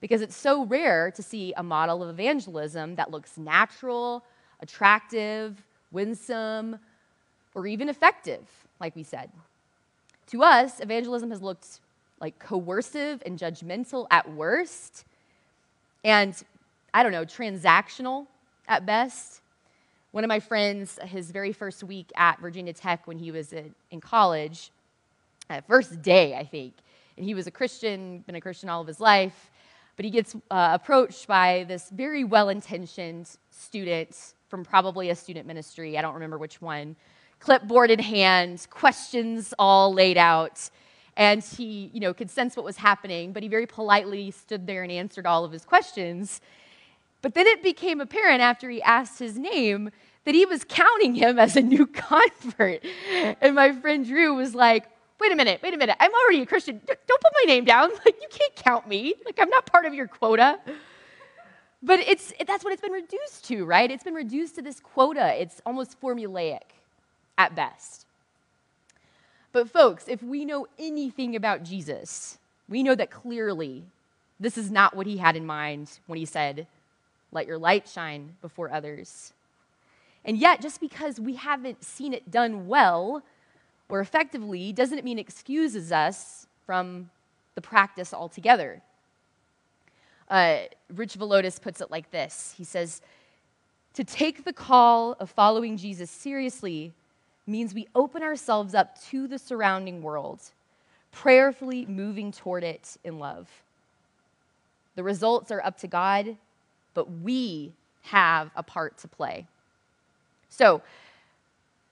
Because 0.00 0.20
it's 0.22 0.36
so 0.36 0.64
rare 0.64 1.10
to 1.10 1.22
see 1.22 1.52
a 1.56 1.62
model 1.62 2.02
of 2.02 2.08
evangelism 2.10 2.94
that 2.96 3.10
looks 3.10 3.36
natural, 3.36 4.24
attractive, 4.60 5.62
winsome, 5.90 6.78
or 7.54 7.66
even 7.66 7.88
effective, 7.88 8.46
like 8.80 8.94
we 8.94 9.02
said. 9.02 9.30
To 10.28 10.42
us, 10.42 10.80
evangelism 10.80 11.30
has 11.30 11.42
looked 11.42 11.80
like 12.20 12.38
coercive 12.38 13.22
and 13.24 13.38
judgmental 13.38 14.06
at 14.10 14.30
worst, 14.32 15.04
and 16.04 16.40
I 16.92 17.02
don't 17.02 17.12
know, 17.12 17.24
transactional 17.24 18.26
at 18.66 18.86
best. 18.86 19.40
One 20.12 20.24
of 20.24 20.28
my 20.28 20.40
friends, 20.40 20.98
his 21.04 21.30
very 21.30 21.52
first 21.52 21.84
week 21.84 22.10
at 22.16 22.40
Virginia 22.40 22.72
Tech 22.72 23.06
when 23.06 23.18
he 23.18 23.30
was 23.30 23.52
in, 23.52 24.00
college, 24.00 24.70
uh, 25.50 25.60
first 25.66 26.02
day, 26.02 26.34
I 26.34 26.44
think, 26.44 26.74
and 27.16 27.24
he 27.24 27.34
was 27.34 27.46
a 27.46 27.50
Christian, 27.50 28.18
been 28.26 28.34
a 28.34 28.40
Christian 28.40 28.68
all 28.68 28.80
of 28.80 28.86
his 28.86 29.00
life, 29.00 29.50
but 29.98 30.04
he 30.04 30.12
gets 30.12 30.36
uh, 30.52 30.70
approached 30.74 31.26
by 31.26 31.64
this 31.66 31.90
very 31.90 32.22
well 32.22 32.50
intentioned 32.50 33.28
student 33.50 34.16
from 34.46 34.64
probably 34.64 35.10
a 35.10 35.14
student 35.14 35.44
ministry, 35.44 35.98
I 35.98 36.02
don't 36.02 36.14
remember 36.14 36.38
which 36.38 36.62
one, 36.62 36.94
clipboard 37.40 37.90
in 37.90 37.98
hand, 37.98 38.64
questions 38.70 39.52
all 39.58 39.92
laid 39.92 40.16
out. 40.16 40.70
And 41.16 41.42
he, 41.42 41.90
you 41.92 41.98
know, 41.98 42.14
could 42.14 42.30
sense 42.30 42.54
what 42.54 42.64
was 42.64 42.76
happening, 42.76 43.32
but 43.32 43.42
he 43.42 43.48
very 43.48 43.66
politely 43.66 44.30
stood 44.30 44.68
there 44.68 44.84
and 44.84 44.92
answered 44.92 45.26
all 45.26 45.44
of 45.44 45.50
his 45.50 45.64
questions. 45.64 46.40
But 47.20 47.34
then 47.34 47.48
it 47.48 47.64
became 47.64 48.00
apparent 48.00 48.40
after 48.40 48.70
he 48.70 48.80
asked 48.80 49.18
his 49.18 49.36
name 49.36 49.90
that 50.26 50.34
he 50.36 50.46
was 50.46 50.62
counting 50.62 51.16
him 51.16 51.40
as 51.40 51.56
a 51.56 51.60
new 51.60 51.86
convert. 51.92 52.84
And 53.40 53.56
my 53.56 53.72
friend 53.72 54.06
Drew 54.06 54.36
was 54.36 54.54
like, 54.54 54.88
wait 55.20 55.32
a 55.32 55.36
minute, 55.36 55.60
wait 55.62 55.74
a 55.74 55.76
minute. 55.76 55.96
I'm 56.00 56.12
already 56.12 56.42
a 56.42 56.46
Christian. 56.46 56.80
Don't 56.86 57.20
put 57.20 57.32
my 57.42 57.44
name 57.46 57.64
down. 57.64 57.90
Like, 58.04 58.20
you 58.20 58.28
can't 58.30 58.54
count 58.54 58.88
me. 58.88 59.14
Like, 59.24 59.38
I'm 59.40 59.50
not 59.50 59.66
part 59.66 59.84
of 59.84 59.94
your 59.94 60.06
quota. 60.06 60.58
But 61.82 62.00
it's, 62.00 62.32
that's 62.46 62.64
what 62.64 62.72
it's 62.72 62.82
been 62.82 62.92
reduced 62.92 63.44
to, 63.46 63.64
right? 63.64 63.90
It's 63.90 64.04
been 64.04 64.14
reduced 64.14 64.56
to 64.56 64.62
this 64.62 64.80
quota. 64.80 65.40
It's 65.40 65.60
almost 65.64 66.00
formulaic 66.00 66.62
at 67.36 67.54
best. 67.54 68.06
But, 69.52 69.70
folks, 69.70 70.06
if 70.08 70.22
we 70.22 70.44
know 70.44 70.66
anything 70.78 71.36
about 71.36 71.62
Jesus, 71.62 72.38
we 72.68 72.82
know 72.82 72.94
that 72.94 73.10
clearly 73.10 73.84
this 74.40 74.58
is 74.58 74.70
not 74.70 74.96
what 74.96 75.06
he 75.06 75.16
had 75.16 75.36
in 75.36 75.46
mind 75.46 75.98
when 76.06 76.18
he 76.18 76.24
said, 76.24 76.66
Let 77.32 77.46
your 77.46 77.58
light 77.58 77.88
shine 77.88 78.36
before 78.42 78.72
others. 78.72 79.32
And 80.24 80.36
yet, 80.36 80.60
just 80.60 80.80
because 80.80 81.18
we 81.18 81.34
haven't 81.34 81.84
seen 81.84 82.12
it 82.12 82.30
done 82.30 82.66
well 82.66 83.22
or 83.88 84.00
effectively 84.00 84.72
doesn't 84.72 85.04
mean 85.04 85.18
excuses 85.18 85.92
us 85.92 86.46
from 86.66 87.10
the 87.54 87.60
practice 87.60 88.12
altogether. 88.12 88.82
Uh, 90.28 90.58
Rich 90.94 91.14
Villodas 91.18 91.60
puts 91.60 91.80
it 91.80 91.90
like 91.90 92.10
this 92.10 92.54
He 92.56 92.64
says, 92.64 93.00
To 93.94 94.04
take 94.04 94.44
the 94.44 94.52
call 94.52 95.12
of 95.18 95.30
following 95.30 95.76
Jesus 95.76 96.10
seriously 96.10 96.92
means 97.46 97.72
we 97.72 97.88
open 97.94 98.22
ourselves 98.22 98.74
up 98.74 99.00
to 99.06 99.26
the 99.26 99.38
surrounding 99.38 100.02
world, 100.02 100.40
prayerfully 101.12 101.86
moving 101.86 102.30
toward 102.30 102.62
it 102.62 102.96
in 103.04 103.18
love. 103.18 103.48
The 104.96 105.02
results 105.02 105.50
are 105.50 105.64
up 105.64 105.78
to 105.78 105.86
God, 105.86 106.36
but 106.92 107.10
we 107.22 107.72
have 108.02 108.50
a 108.54 108.62
part 108.62 108.98
to 108.98 109.08
play. 109.08 109.46
So, 110.50 110.82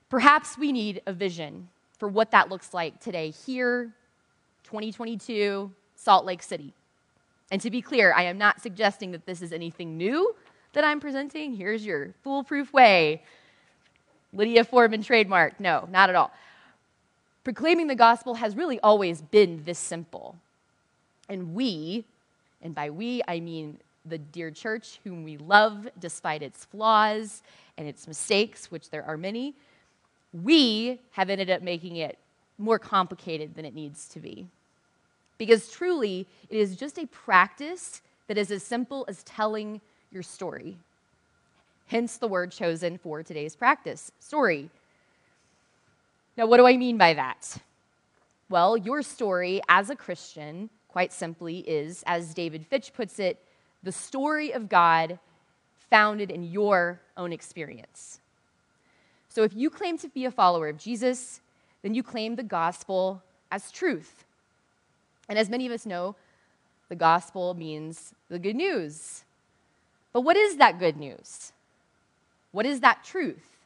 perhaps 0.09 0.57
we 0.57 0.71
need 0.71 1.01
a 1.07 1.13
vision 1.13 1.69
for 1.97 2.07
what 2.07 2.31
that 2.31 2.49
looks 2.49 2.73
like 2.73 2.99
today, 2.99 3.31
here, 3.31 3.93
2022, 4.63 5.71
Salt 5.95 6.25
Lake 6.25 6.43
City. 6.43 6.73
And 7.51 7.61
to 7.61 7.71
be 7.71 7.81
clear, 7.81 8.13
I 8.13 8.23
am 8.23 8.37
not 8.37 8.61
suggesting 8.61 9.11
that 9.11 9.25
this 9.25 9.41
is 9.41 9.53
anything 9.53 9.97
new 9.97 10.35
that 10.73 10.83
I'm 10.83 10.99
presenting. 10.99 11.55
Here's 11.55 11.85
your 11.85 12.13
foolproof 12.23 12.73
way. 12.73 13.23
Lydia 14.33 14.63
Foreman 14.63 15.01
trademark. 15.01 15.59
No, 15.59 15.87
not 15.89 16.09
at 16.09 16.15
all. 16.15 16.31
Proclaiming 17.43 17.87
the 17.87 17.95
gospel 17.95 18.35
has 18.35 18.55
really 18.55 18.79
always 18.81 19.21
been 19.21 19.63
this 19.63 19.79
simple. 19.79 20.35
And 21.29 21.55
we, 21.55 22.05
and 22.61 22.75
by 22.75 22.89
we 22.89 23.21
I 23.27 23.39
mean 23.39 23.79
the 24.05 24.17
dear 24.17 24.51
church, 24.51 24.99
whom 25.03 25.23
we 25.23 25.37
love 25.37 25.87
despite 25.99 26.41
its 26.43 26.65
flaws 26.65 27.41
and 27.77 27.87
its 27.87 28.07
mistakes, 28.07 28.69
which 28.69 28.89
there 28.89 29.03
are 29.03 29.17
many, 29.17 29.55
we 30.43 30.99
have 31.11 31.29
ended 31.29 31.49
up 31.49 31.61
making 31.61 31.97
it 31.97 32.17
more 32.57 32.79
complicated 32.79 33.55
than 33.55 33.65
it 33.65 33.75
needs 33.75 34.07
to 34.09 34.19
be. 34.19 34.47
Because 35.37 35.69
truly, 35.69 36.27
it 36.49 36.57
is 36.57 36.75
just 36.75 36.97
a 36.97 37.05
practice 37.07 38.01
that 38.27 38.37
is 38.37 38.51
as 38.51 38.63
simple 38.63 39.05
as 39.07 39.23
telling 39.23 39.79
your 40.11 40.23
story. 40.23 40.77
Hence 41.87 42.17
the 42.17 42.27
word 42.27 42.51
chosen 42.51 42.97
for 42.97 43.23
today's 43.23 43.55
practice 43.55 44.11
story. 44.19 44.69
Now, 46.35 46.47
what 46.47 46.57
do 46.57 46.67
I 46.67 46.77
mean 46.77 46.97
by 46.97 47.13
that? 47.13 47.57
Well, 48.49 48.77
your 48.77 49.01
story 49.01 49.61
as 49.69 49.89
a 49.89 49.95
Christian, 49.95 50.69
quite 50.87 51.13
simply, 51.13 51.59
is, 51.59 52.03
as 52.05 52.33
David 52.33 52.65
Fitch 52.65 52.93
puts 52.93 53.19
it, 53.19 53.41
the 53.83 53.91
story 53.91 54.51
of 54.51 54.69
God 54.69 55.19
founded 55.89 56.31
in 56.31 56.43
your 56.43 56.99
own 57.15 57.31
experience. 57.31 58.19
So 59.37 59.43
if 59.43 59.55
you 59.55 59.69
claim 59.69 59.99
to 59.99 60.09
be 60.09 60.25
a 60.25 60.31
follower 60.31 60.67
of 60.67 60.79
Jesus, 60.79 61.41
then 61.83 61.93
you 61.93 62.01
claim 62.01 62.37
the 62.37 62.41
gospel 62.41 63.21
as 63.51 63.69
truth. 63.69 64.25
And 65.29 65.37
as 65.37 65.47
many 65.47 65.67
of 65.67 65.71
us 65.71 65.85
know, 65.85 66.15
the 66.89 66.95
gospel 66.95 67.53
means 67.53 68.15
the 68.29 68.39
good 68.39 68.55
news. 68.55 69.25
But 70.11 70.21
what 70.21 70.37
is 70.37 70.57
that 70.57 70.79
good 70.79 70.97
news? 70.97 71.51
What 72.51 72.65
is 72.65 72.79
that 72.79 73.03
truth? 73.03 73.59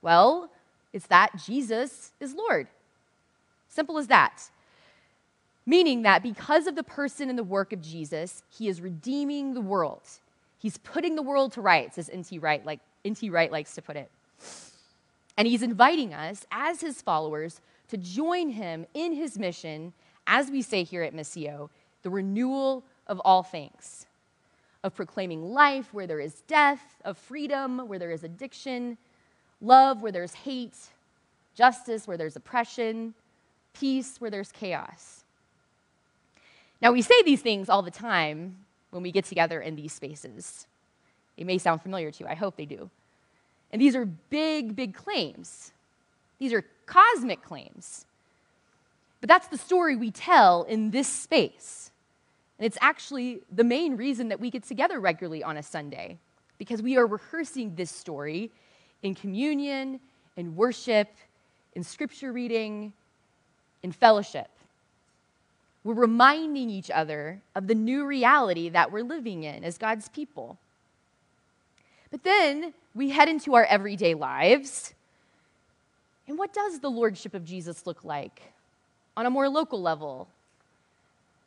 Well, 0.00 0.48
it's 0.94 1.08
that 1.08 1.36
Jesus 1.36 2.12
is 2.18 2.32
Lord. 2.32 2.66
Simple 3.68 3.98
as 3.98 4.06
that. 4.06 4.44
Meaning 5.66 6.00
that 6.00 6.22
because 6.22 6.66
of 6.66 6.76
the 6.76 6.82
person 6.82 7.28
and 7.28 7.38
the 7.38 7.44
work 7.44 7.74
of 7.74 7.82
Jesus, 7.82 8.42
he 8.48 8.68
is 8.68 8.80
redeeming 8.80 9.52
the 9.52 9.60
world. 9.60 10.08
He's 10.58 10.78
putting 10.78 11.14
the 11.14 11.20
world 11.20 11.52
to 11.52 11.60
rights, 11.60 11.98
as 11.98 12.08
N.T. 12.08 12.38
Wright, 12.38 12.64
like, 12.64 12.80
N.T. 13.04 13.28
Wright 13.28 13.52
likes 13.52 13.74
to 13.74 13.82
put 13.82 13.94
it. 13.94 14.10
And 15.38 15.46
he's 15.46 15.62
inviting 15.62 16.12
us 16.12 16.44
as 16.50 16.80
his 16.80 17.00
followers 17.00 17.60
to 17.88 17.96
join 17.96 18.50
him 18.50 18.84
in 18.92 19.12
his 19.12 19.38
mission 19.38 19.94
as 20.26 20.50
we 20.50 20.60
say 20.60 20.82
here 20.84 21.02
at 21.02 21.14
Missio, 21.14 21.70
the 22.02 22.10
renewal 22.10 22.84
of 23.06 23.18
all 23.20 23.42
things, 23.42 24.06
of 24.84 24.94
proclaiming 24.94 25.54
life 25.54 25.94
where 25.94 26.06
there 26.06 26.20
is 26.20 26.42
death, 26.46 26.96
of 27.04 27.16
freedom 27.16 27.88
where 27.88 27.98
there 27.98 28.10
is 28.10 28.24
addiction, 28.24 28.98
love 29.62 30.02
where 30.02 30.12
there's 30.12 30.34
hate, 30.34 30.76
justice 31.54 32.06
where 32.06 32.18
there's 32.18 32.36
oppression, 32.36 33.14
peace 33.72 34.20
where 34.20 34.30
there's 34.30 34.52
chaos. 34.52 35.24
Now, 36.82 36.92
we 36.92 37.00
say 37.00 37.22
these 37.22 37.42
things 37.42 37.68
all 37.68 37.82
the 37.82 37.90
time 37.90 38.56
when 38.90 39.02
we 39.02 39.10
get 39.10 39.24
together 39.24 39.60
in 39.60 39.76
these 39.76 39.92
spaces. 39.92 40.66
It 41.36 41.46
may 41.46 41.58
sound 41.58 41.80
familiar 41.80 42.10
to 42.10 42.24
you, 42.24 42.28
I 42.28 42.34
hope 42.34 42.56
they 42.56 42.66
do. 42.66 42.90
And 43.72 43.80
these 43.82 43.94
are 43.94 44.04
big, 44.04 44.74
big 44.74 44.94
claims. 44.94 45.72
These 46.38 46.52
are 46.52 46.64
cosmic 46.86 47.42
claims. 47.42 48.06
But 49.20 49.28
that's 49.28 49.48
the 49.48 49.58
story 49.58 49.96
we 49.96 50.10
tell 50.10 50.62
in 50.62 50.90
this 50.90 51.08
space. 51.08 51.90
And 52.58 52.66
it's 52.66 52.78
actually 52.80 53.40
the 53.52 53.64
main 53.64 53.96
reason 53.96 54.28
that 54.28 54.40
we 54.40 54.50
get 54.50 54.64
together 54.64 55.00
regularly 55.00 55.42
on 55.42 55.56
a 55.56 55.62
Sunday, 55.62 56.18
because 56.58 56.82
we 56.82 56.96
are 56.96 57.06
rehearsing 57.06 57.74
this 57.74 57.90
story 57.90 58.50
in 59.02 59.14
communion, 59.14 60.00
in 60.36 60.56
worship, 60.56 61.08
in 61.74 61.84
scripture 61.84 62.32
reading, 62.32 62.92
in 63.82 63.92
fellowship. 63.92 64.48
We're 65.84 65.94
reminding 65.94 66.70
each 66.70 66.90
other 66.90 67.40
of 67.54 67.66
the 67.66 67.74
new 67.74 68.04
reality 68.06 68.68
that 68.70 68.90
we're 68.90 69.04
living 69.04 69.44
in 69.44 69.62
as 69.62 69.78
God's 69.78 70.08
people. 70.08 70.58
But 72.10 72.22
then 72.24 72.74
we 72.94 73.10
head 73.10 73.28
into 73.28 73.54
our 73.54 73.64
everyday 73.64 74.14
lives. 74.14 74.94
And 76.26 76.38
what 76.38 76.52
does 76.52 76.80
the 76.80 76.90
Lordship 76.90 77.34
of 77.34 77.44
Jesus 77.44 77.86
look 77.86 78.04
like? 78.04 78.42
on 79.18 79.26
a 79.26 79.30
more 79.30 79.48
local 79.48 79.82
level, 79.82 80.28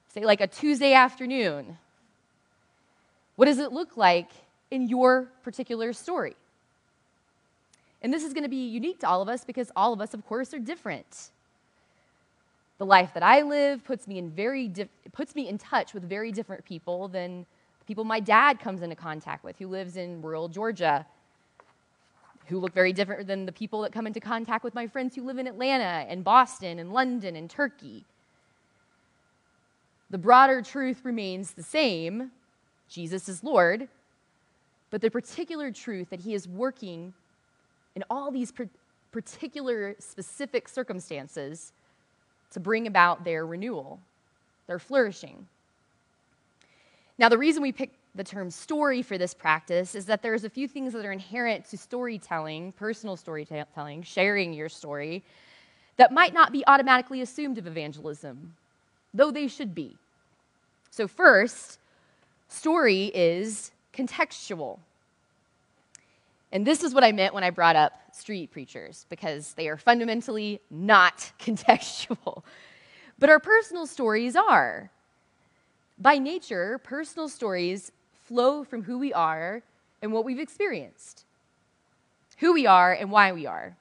say 0.09 0.25
like 0.25 0.41
a 0.41 0.47
Tuesday 0.47 0.91
afternoon, 0.91 1.77
what 3.37 3.45
does 3.45 3.59
it 3.59 3.71
look 3.71 3.95
like 3.95 4.27
in 4.71 4.89
your 4.89 5.29
particular 5.41 5.93
story? 5.93 6.35
And 8.01 8.13
this 8.13 8.25
is 8.25 8.33
going 8.33 8.43
to 8.43 8.49
be 8.49 8.67
unique 8.67 8.99
to 8.99 9.07
all 9.07 9.21
of 9.21 9.29
us 9.29 9.45
because 9.45 9.71
all 9.73 9.93
of 9.93 10.01
us, 10.01 10.13
of 10.13 10.27
course, 10.27 10.53
are 10.53 10.59
different. 10.59 11.29
The 12.77 12.85
life 12.85 13.13
that 13.13 13.23
I 13.23 13.41
live 13.41 13.85
puts 13.85 14.05
me 14.05 14.17
in 14.17 14.29
very 14.29 14.67
di- 14.67 14.89
puts 15.13 15.33
me 15.33 15.47
in 15.47 15.57
touch 15.57 15.93
with 15.93 16.03
very 16.03 16.33
different 16.33 16.65
people 16.65 17.07
than 17.07 17.45
people 17.87 18.03
my 18.03 18.19
dad 18.19 18.59
comes 18.59 18.81
into 18.81 18.95
contact 18.95 19.43
with, 19.43 19.57
who 19.57 19.67
lives 19.67 19.97
in 19.97 20.21
rural 20.21 20.47
Georgia. 20.47 21.05
who 22.47 22.59
look 22.59 22.73
very 22.73 22.91
different 22.91 23.27
than 23.27 23.45
the 23.45 23.51
people 23.51 23.81
that 23.81 23.93
come 23.93 24.05
into 24.05 24.19
contact 24.19 24.63
with 24.63 24.75
my 24.75 24.85
friends 24.87 25.15
who 25.15 25.23
live 25.23 25.37
in 25.37 25.47
Atlanta 25.47 26.05
and 26.09 26.23
Boston 26.23 26.79
and 26.79 26.91
London 26.91 27.35
and 27.35 27.49
Turkey. 27.49 28.03
The 30.09 30.17
broader 30.17 30.61
truth 30.61 31.05
remains 31.05 31.51
the 31.51 31.63
same 31.63 32.31
Jesus 32.89 33.29
is 33.29 33.41
Lord, 33.41 33.87
but 34.89 34.99
the 34.99 35.09
particular 35.09 35.71
truth 35.71 36.09
that 36.09 36.19
He 36.19 36.33
is 36.33 36.45
working 36.45 37.13
in 37.95 38.03
all 38.09 38.31
these 38.31 38.51
particular 39.13 39.95
specific 39.99 40.67
circumstances 40.67 41.71
to 42.51 42.59
bring 42.59 42.85
about 42.85 43.23
their 43.23 43.45
renewal, 43.45 44.01
their 44.67 44.79
flourishing. 44.79 45.47
Now, 47.21 47.29
the 47.29 47.37
reason 47.37 47.61
we 47.61 47.71
pick 47.71 47.91
the 48.15 48.23
term 48.23 48.49
story 48.49 49.03
for 49.03 49.15
this 49.15 49.35
practice 49.35 49.93
is 49.93 50.07
that 50.07 50.23
there's 50.23 50.43
a 50.43 50.49
few 50.49 50.67
things 50.67 50.91
that 50.93 51.05
are 51.05 51.11
inherent 51.11 51.65
to 51.65 51.77
storytelling, 51.77 52.71
personal 52.71 53.15
storytelling, 53.15 54.01
sharing 54.01 54.53
your 54.53 54.69
story, 54.69 55.23
that 55.97 56.11
might 56.11 56.33
not 56.33 56.51
be 56.51 56.63
automatically 56.65 57.21
assumed 57.21 57.59
of 57.59 57.67
evangelism, 57.67 58.55
though 59.13 59.29
they 59.29 59.47
should 59.47 59.75
be. 59.75 59.95
So, 60.89 61.07
first, 61.07 61.77
story 62.47 63.11
is 63.13 63.69
contextual. 63.93 64.79
And 66.51 66.65
this 66.65 66.81
is 66.81 66.91
what 66.91 67.03
I 67.03 67.11
meant 67.11 67.35
when 67.35 67.43
I 67.43 67.51
brought 67.51 67.75
up 67.75 67.93
street 68.15 68.49
preachers, 68.49 69.05
because 69.09 69.53
they 69.53 69.67
are 69.67 69.77
fundamentally 69.77 70.59
not 70.71 71.31
contextual. 71.39 72.41
But 73.19 73.29
our 73.29 73.39
personal 73.39 73.85
stories 73.85 74.35
are. 74.35 74.89
By 76.01 76.17
nature, 76.17 76.79
personal 76.79 77.29
stories 77.29 77.91
flow 78.23 78.63
from 78.63 78.81
who 78.81 78.97
we 78.97 79.13
are 79.13 79.61
and 80.01 80.11
what 80.11 80.25
we've 80.25 80.39
experienced, 80.39 81.25
who 82.39 82.53
we 82.53 82.65
are 82.65 82.91
and 82.91 83.11
why 83.11 83.31
we 83.33 83.45
are. 83.45 83.77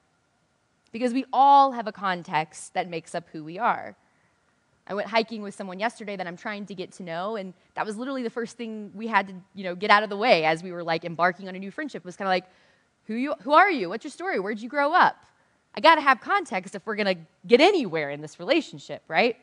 Because 0.91 1.13
we 1.13 1.25
all 1.33 1.71
have 1.71 1.87
a 1.87 1.91
context 1.91 2.75
that 2.75 2.87
makes 2.87 3.15
up 3.15 3.27
who 3.31 3.43
we 3.43 3.57
are. 3.57 3.95
I 4.85 4.93
went 4.93 5.07
hiking 5.07 5.41
with 5.41 5.55
someone 5.55 5.79
yesterday 5.79 6.15
that 6.15 6.27
I'm 6.27 6.37
trying 6.37 6.67
to 6.67 6.75
get 6.75 6.91
to 6.93 7.03
know, 7.03 7.37
and 7.37 7.55
that 7.73 7.87
was 7.87 7.97
literally 7.97 8.21
the 8.21 8.29
first 8.29 8.55
thing 8.55 8.91
we 8.93 9.07
had 9.07 9.27
to, 9.29 9.33
you 9.55 9.63
know, 9.63 9.73
get 9.73 9.89
out 9.89 10.03
of 10.03 10.09
the 10.09 10.17
way 10.17 10.45
as 10.45 10.61
we 10.61 10.71
were 10.71 10.83
like 10.83 11.05
embarking 11.05 11.47
on 11.47 11.55
a 11.55 11.59
new 11.59 11.71
friendship. 11.71 12.05
Was 12.05 12.17
kind 12.17 12.27
of 12.27 12.31
like, 12.31 12.45
who 13.07 13.15
you, 13.15 13.33
who 13.41 13.53
are 13.53 13.71
you? 13.71 13.89
What's 13.89 14.03
your 14.03 14.11
story? 14.11 14.39
Where'd 14.39 14.59
you 14.59 14.69
grow 14.69 14.93
up? 14.93 15.15
I 15.73 15.79
got 15.79 15.95
to 15.95 16.01
have 16.01 16.21
context 16.21 16.75
if 16.75 16.85
we're 16.85 16.97
to 16.97 17.15
get 17.47 17.61
anywhere 17.61 18.11
in 18.11 18.21
this 18.21 18.39
relationship, 18.39 19.01
right? 19.07 19.37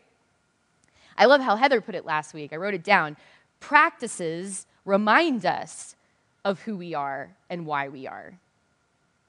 I 1.18 1.26
love 1.26 1.40
how 1.40 1.56
Heather 1.56 1.80
put 1.80 1.96
it 1.96 2.06
last 2.06 2.32
week. 2.32 2.52
I 2.52 2.56
wrote 2.56 2.74
it 2.74 2.84
down. 2.84 3.16
Practices 3.58 4.66
remind 4.84 5.44
us 5.44 5.96
of 6.44 6.60
who 6.62 6.76
we 6.76 6.94
are 6.94 7.30
and 7.50 7.66
why 7.66 7.88
we 7.88 8.06
are. 8.06 8.32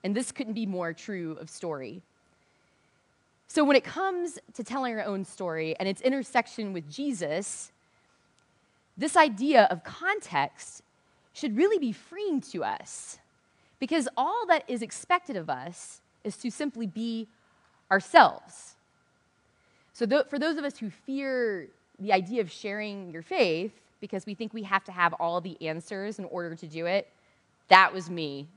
And 0.03 0.15
this 0.15 0.31
couldn't 0.31 0.53
be 0.53 0.67
more 0.67 0.93
true 0.93 1.35
of 1.41 1.49
story. 1.49 2.03
So, 3.47 3.63
when 3.63 3.75
it 3.75 3.83
comes 3.83 4.37
to 4.53 4.63
telling 4.63 4.93
our 4.93 5.03
own 5.03 5.25
story 5.25 5.75
and 5.79 5.89
its 5.89 6.01
intersection 6.01 6.71
with 6.71 6.89
Jesus, 6.89 7.71
this 8.95 9.17
idea 9.17 9.63
of 9.71 9.83
context 9.83 10.83
should 11.33 11.57
really 11.57 11.79
be 11.79 11.91
freeing 11.91 12.41
to 12.41 12.63
us 12.63 13.17
because 13.79 14.07
all 14.15 14.45
that 14.47 14.63
is 14.67 14.83
expected 14.83 15.35
of 15.35 15.49
us 15.49 16.01
is 16.23 16.37
to 16.37 16.51
simply 16.51 16.85
be 16.85 17.27
ourselves. 17.89 18.75
So, 19.93 20.05
th- 20.05 20.27
for 20.27 20.37
those 20.37 20.57
of 20.57 20.63
us 20.63 20.77
who 20.77 20.91
fear 20.91 21.67
the 21.99 22.13
idea 22.13 22.41
of 22.41 22.51
sharing 22.51 23.11
your 23.11 23.21
faith 23.21 23.71
because 23.99 24.25
we 24.25 24.33
think 24.33 24.53
we 24.53 24.63
have 24.63 24.83
to 24.85 24.91
have 24.91 25.13
all 25.13 25.41
the 25.41 25.57
answers 25.67 26.19
in 26.19 26.25
order 26.25 26.55
to 26.55 26.67
do 26.67 26.85
it, 26.85 27.07
that 27.67 27.93
was 27.93 28.09
me, 28.09 28.47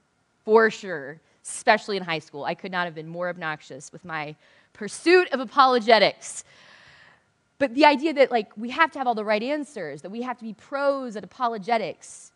for 0.44 0.70
sure, 0.70 1.18
especially 1.44 1.96
in 1.96 2.02
high 2.02 2.18
school. 2.18 2.44
I 2.44 2.54
could 2.54 2.72
not 2.72 2.84
have 2.84 2.94
been 2.94 3.08
more 3.08 3.28
obnoxious 3.28 3.92
with 3.92 4.04
my 4.04 4.34
pursuit 4.72 5.28
of 5.32 5.40
apologetics. 5.40 6.44
But 7.58 7.74
the 7.74 7.84
idea 7.84 8.12
that 8.14 8.30
like 8.30 8.50
we 8.56 8.70
have 8.70 8.90
to 8.92 8.98
have 8.98 9.06
all 9.06 9.14
the 9.14 9.24
right 9.24 9.42
answers, 9.42 10.02
that 10.02 10.10
we 10.10 10.22
have 10.22 10.38
to 10.38 10.44
be 10.44 10.54
pros 10.54 11.16
at 11.16 11.24
apologetics, 11.24 12.32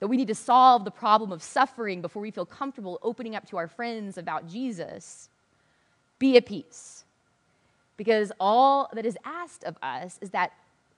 that 0.00 0.08
we 0.08 0.16
need 0.16 0.28
to 0.28 0.34
solve 0.34 0.84
the 0.84 0.90
problem 0.90 1.32
of 1.32 1.42
suffering 1.42 2.02
before 2.02 2.20
we 2.20 2.30
feel 2.30 2.44
comfortable 2.44 2.98
opening 3.02 3.34
up 3.34 3.48
to 3.48 3.56
our 3.56 3.66
friends 3.66 4.18
about 4.18 4.46
Jesus. 4.46 5.28
Be 6.18 6.36
at 6.36 6.46
peace. 6.46 7.04
Because 7.96 8.32
all 8.38 8.90
that 8.92 9.06
is 9.06 9.16
asked 9.24 9.64
of 9.64 9.76
us 9.82 10.18
is 10.20 10.30
that 10.30 10.52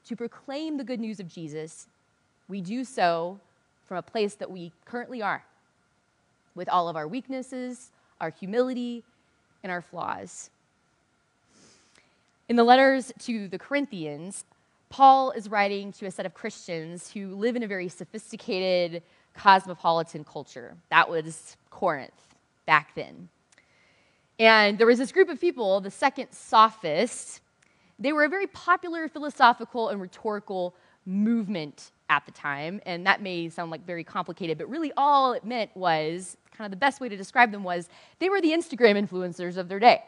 to 0.06 0.16
proclaim 0.16 0.76
the 0.76 0.84
good 0.84 1.00
news 1.00 1.20
of 1.20 1.28
Jesus, 1.28 1.86
we 2.48 2.60
do 2.60 2.84
so 2.84 3.38
from 3.86 3.98
a 3.98 4.02
place 4.02 4.34
that 4.34 4.50
we 4.50 4.72
currently 4.84 5.22
are, 5.22 5.44
with 6.54 6.68
all 6.68 6.88
of 6.88 6.96
our 6.96 7.06
weaknesses, 7.06 7.90
our 8.20 8.30
humility, 8.30 9.04
and 9.62 9.70
our 9.70 9.82
flaws. 9.82 10.50
In 12.48 12.56
the 12.56 12.64
letters 12.64 13.12
to 13.20 13.48
the 13.48 13.58
Corinthians, 13.58 14.44
Paul 14.90 15.32
is 15.32 15.50
writing 15.50 15.92
to 15.92 16.06
a 16.06 16.10
set 16.10 16.26
of 16.26 16.34
Christians 16.34 17.12
who 17.12 17.34
live 17.34 17.56
in 17.56 17.62
a 17.62 17.66
very 17.66 17.88
sophisticated 17.88 19.02
cosmopolitan 19.34 20.24
culture. 20.24 20.74
That 20.90 21.10
was 21.10 21.56
Corinth 21.70 22.34
back 22.66 22.94
then. 22.94 23.28
And 24.38 24.78
there 24.78 24.86
was 24.86 24.98
this 24.98 25.10
group 25.10 25.28
of 25.28 25.40
people, 25.40 25.80
the 25.80 25.90
second 25.90 26.32
sophists. 26.32 27.40
They 27.98 28.12
were 28.12 28.24
a 28.24 28.28
very 28.28 28.46
popular 28.46 29.08
philosophical 29.08 29.88
and 29.88 30.00
rhetorical 30.00 30.74
movement 31.04 31.90
at 32.08 32.24
the 32.24 32.32
time. 32.32 32.80
And 32.86 33.06
that 33.06 33.20
may 33.20 33.48
sound 33.48 33.70
like 33.70 33.84
very 33.84 34.04
complicated, 34.04 34.56
but 34.58 34.68
really 34.68 34.92
all 34.96 35.32
it 35.32 35.44
meant 35.44 35.76
was 35.76 36.36
kind 36.56 36.66
of 36.66 36.70
the 36.70 36.76
best 36.76 37.00
way 37.00 37.08
to 37.08 37.16
describe 37.16 37.50
them 37.50 37.64
was 37.64 37.88
they 38.18 38.28
were 38.28 38.40
the 38.40 38.50
Instagram 38.50 39.08
influencers 39.08 39.56
of 39.56 39.68
their 39.68 39.78
day. 39.78 40.02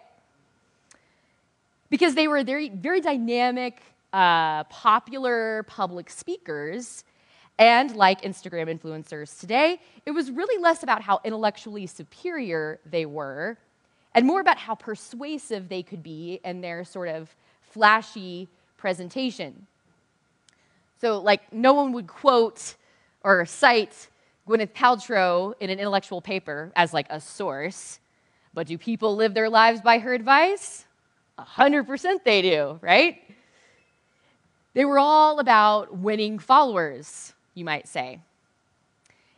Because 1.88 2.14
they 2.14 2.28
were 2.28 2.44
very, 2.44 2.68
very 2.68 3.00
dynamic, 3.00 3.82
uh, 4.12 4.62
popular 4.64 5.64
public 5.64 6.08
speakers. 6.08 7.02
And 7.58 7.94
like 7.96 8.22
Instagram 8.22 8.72
influencers 8.78 9.38
today, 9.38 9.80
it 10.06 10.12
was 10.12 10.30
really 10.30 10.62
less 10.62 10.84
about 10.84 11.02
how 11.02 11.20
intellectually 11.24 11.86
superior 11.86 12.78
they 12.86 13.06
were 13.06 13.58
and 14.14 14.26
more 14.26 14.40
about 14.40 14.58
how 14.58 14.74
persuasive 14.74 15.68
they 15.68 15.82
could 15.82 16.02
be 16.02 16.40
in 16.44 16.60
their 16.60 16.84
sort 16.84 17.08
of 17.08 17.34
flashy 17.60 18.48
presentation. 18.76 19.66
So, 21.00 21.20
like, 21.20 21.52
no 21.52 21.72
one 21.72 21.92
would 21.92 22.06
quote 22.06 22.74
or 23.22 23.46
cite 23.46 24.08
Gwyneth 24.48 24.72
Paltrow 24.72 25.54
in 25.60 25.70
an 25.70 25.78
intellectual 25.78 26.20
paper 26.20 26.72
as 26.74 26.92
like 26.92 27.06
a 27.10 27.20
source, 27.20 28.00
but 28.52 28.66
do 28.66 28.76
people 28.76 29.14
live 29.14 29.32
their 29.32 29.48
lives 29.48 29.80
by 29.80 29.98
her 29.98 30.12
advice? 30.12 30.84
100% 31.38 32.24
they 32.24 32.42
do, 32.42 32.78
right? 32.82 33.22
They 34.74 34.84
were 34.84 34.98
all 34.98 35.38
about 35.38 35.96
winning 35.96 36.38
followers, 36.38 37.32
you 37.54 37.64
might 37.64 37.88
say. 37.88 38.20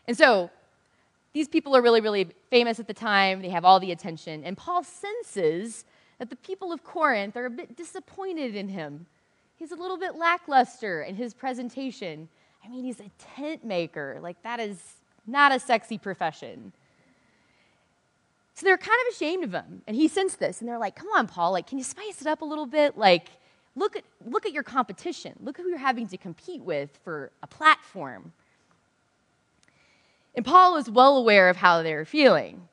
And 0.09 0.17
so, 0.17 0.51
these 1.33 1.49
people 1.49 1.75
are 1.75 1.83
really, 1.83 2.01
really 2.01 2.29
famous 2.51 2.79
at 2.79 2.87
the 2.87 2.95
time. 2.95 3.41
They 3.41 3.49
have 3.49 3.65
all 3.65 3.81
the 3.81 3.93
attention. 3.93 4.45
And 4.45 4.57
Paul 4.57 4.85
senses 4.85 5.85
that 6.19 6.31
the 6.31 6.37
people 6.37 6.73
of 6.73 6.85
Corinth 6.85 7.37
are 7.37 7.47
a 7.47 7.51
bit 7.51 7.77
disappointed 7.77 8.55
in 8.55 8.69
him. 8.69 9.07
He's 9.57 9.73
a 9.73 9.77
little 9.77 9.97
bit 9.97 10.17
lackluster 10.17 11.03
in 11.03 11.15
his 11.15 11.35
presentation. 11.35 12.29
I 12.65 12.69
mean, 12.69 12.85
he's 12.85 13.01
a 13.01 13.11
tent 13.37 13.65
maker. 13.65 14.19
Like, 14.21 14.43
that 14.43 14.61
is 14.61 14.79
not 15.27 15.53
a 15.53 15.59
sexy 15.59 15.99
profession. 15.99 16.73
So 18.55 18.67
they're 18.67 18.77
kind 18.77 18.99
of 19.07 19.15
ashamed 19.15 19.45
of 19.45 19.53
him. 19.53 19.83
And 19.87 19.97
he 19.97 20.09
sensed 20.09 20.39
this. 20.39 20.61
And 20.61 20.69
they're 20.69 20.79
like, 20.79 20.97
come 20.97 21.09
on, 21.17 21.27
Paul, 21.27 21.53
like, 21.53 21.67
can 21.67 21.79
you 21.79 21.85
spice 21.85 22.21
it 22.21 22.27
up 22.27 22.43
a 22.43 22.45
little 22.45 22.67
bit? 22.67 22.99
Like, 22.99 23.29
look 23.75 23.97
at, 23.97 24.05
look 24.27 24.45
at 24.45 24.53
your 24.53 24.63
competition. 24.63 25.33
Look 25.41 25.57
who 25.57 25.69
you're 25.69 25.79
having 25.79 26.07
to 26.09 26.17
compete 26.19 26.63
with 26.63 26.91
for 27.03 27.33
a 27.43 27.47
platform. 27.47 28.33
And 30.35 30.45
Paul 30.45 30.77
is 30.77 30.89
well 30.89 31.17
aware 31.17 31.49
of 31.49 31.57
how 31.57 31.83
they're 31.83 32.05
feeling. 32.05 32.69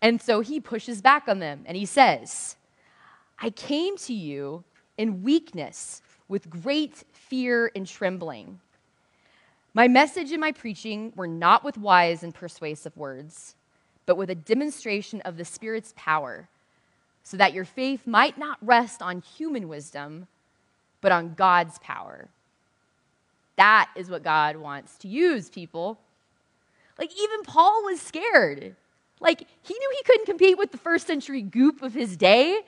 And 0.00 0.20
so 0.20 0.40
he 0.40 0.60
pushes 0.60 1.00
back 1.00 1.28
on 1.28 1.38
them 1.38 1.62
and 1.64 1.76
he 1.76 1.86
says, 1.86 2.56
I 3.38 3.50
came 3.50 3.96
to 3.98 4.12
you 4.12 4.64
in 4.98 5.22
weakness 5.22 6.02
with 6.28 6.50
great 6.50 7.04
fear 7.12 7.70
and 7.74 7.86
trembling. 7.86 8.60
My 9.74 9.88
message 9.88 10.32
and 10.32 10.40
my 10.40 10.52
preaching 10.52 11.12
were 11.16 11.26
not 11.26 11.64
with 11.64 11.78
wise 11.78 12.22
and 12.22 12.34
persuasive 12.34 12.96
words, 12.96 13.54
but 14.04 14.16
with 14.16 14.28
a 14.28 14.34
demonstration 14.34 15.22
of 15.22 15.36
the 15.36 15.44
Spirit's 15.44 15.94
power, 15.96 16.48
so 17.22 17.36
that 17.36 17.54
your 17.54 17.64
faith 17.64 18.06
might 18.06 18.36
not 18.36 18.58
rest 18.60 19.00
on 19.00 19.22
human 19.22 19.68
wisdom, 19.68 20.26
but 21.00 21.12
on 21.12 21.34
God's 21.34 21.78
power. 21.78 22.28
That 23.56 23.90
is 23.96 24.10
what 24.10 24.22
God 24.22 24.56
wants 24.56 24.96
to 24.98 25.08
use, 25.08 25.48
people. 25.48 25.98
Like, 27.02 27.20
even 27.20 27.42
Paul 27.42 27.82
was 27.82 28.00
scared. 28.00 28.76
Like, 29.18 29.40
he 29.40 29.74
knew 29.74 29.92
he 29.96 30.04
couldn't 30.04 30.26
compete 30.26 30.56
with 30.56 30.70
the 30.70 30.78
first 30.78 31.04
century 31.04 31.42
goop 31.42 31.82
of 31.82 31.92
his 31.92 32.16
day. 32.16 32.60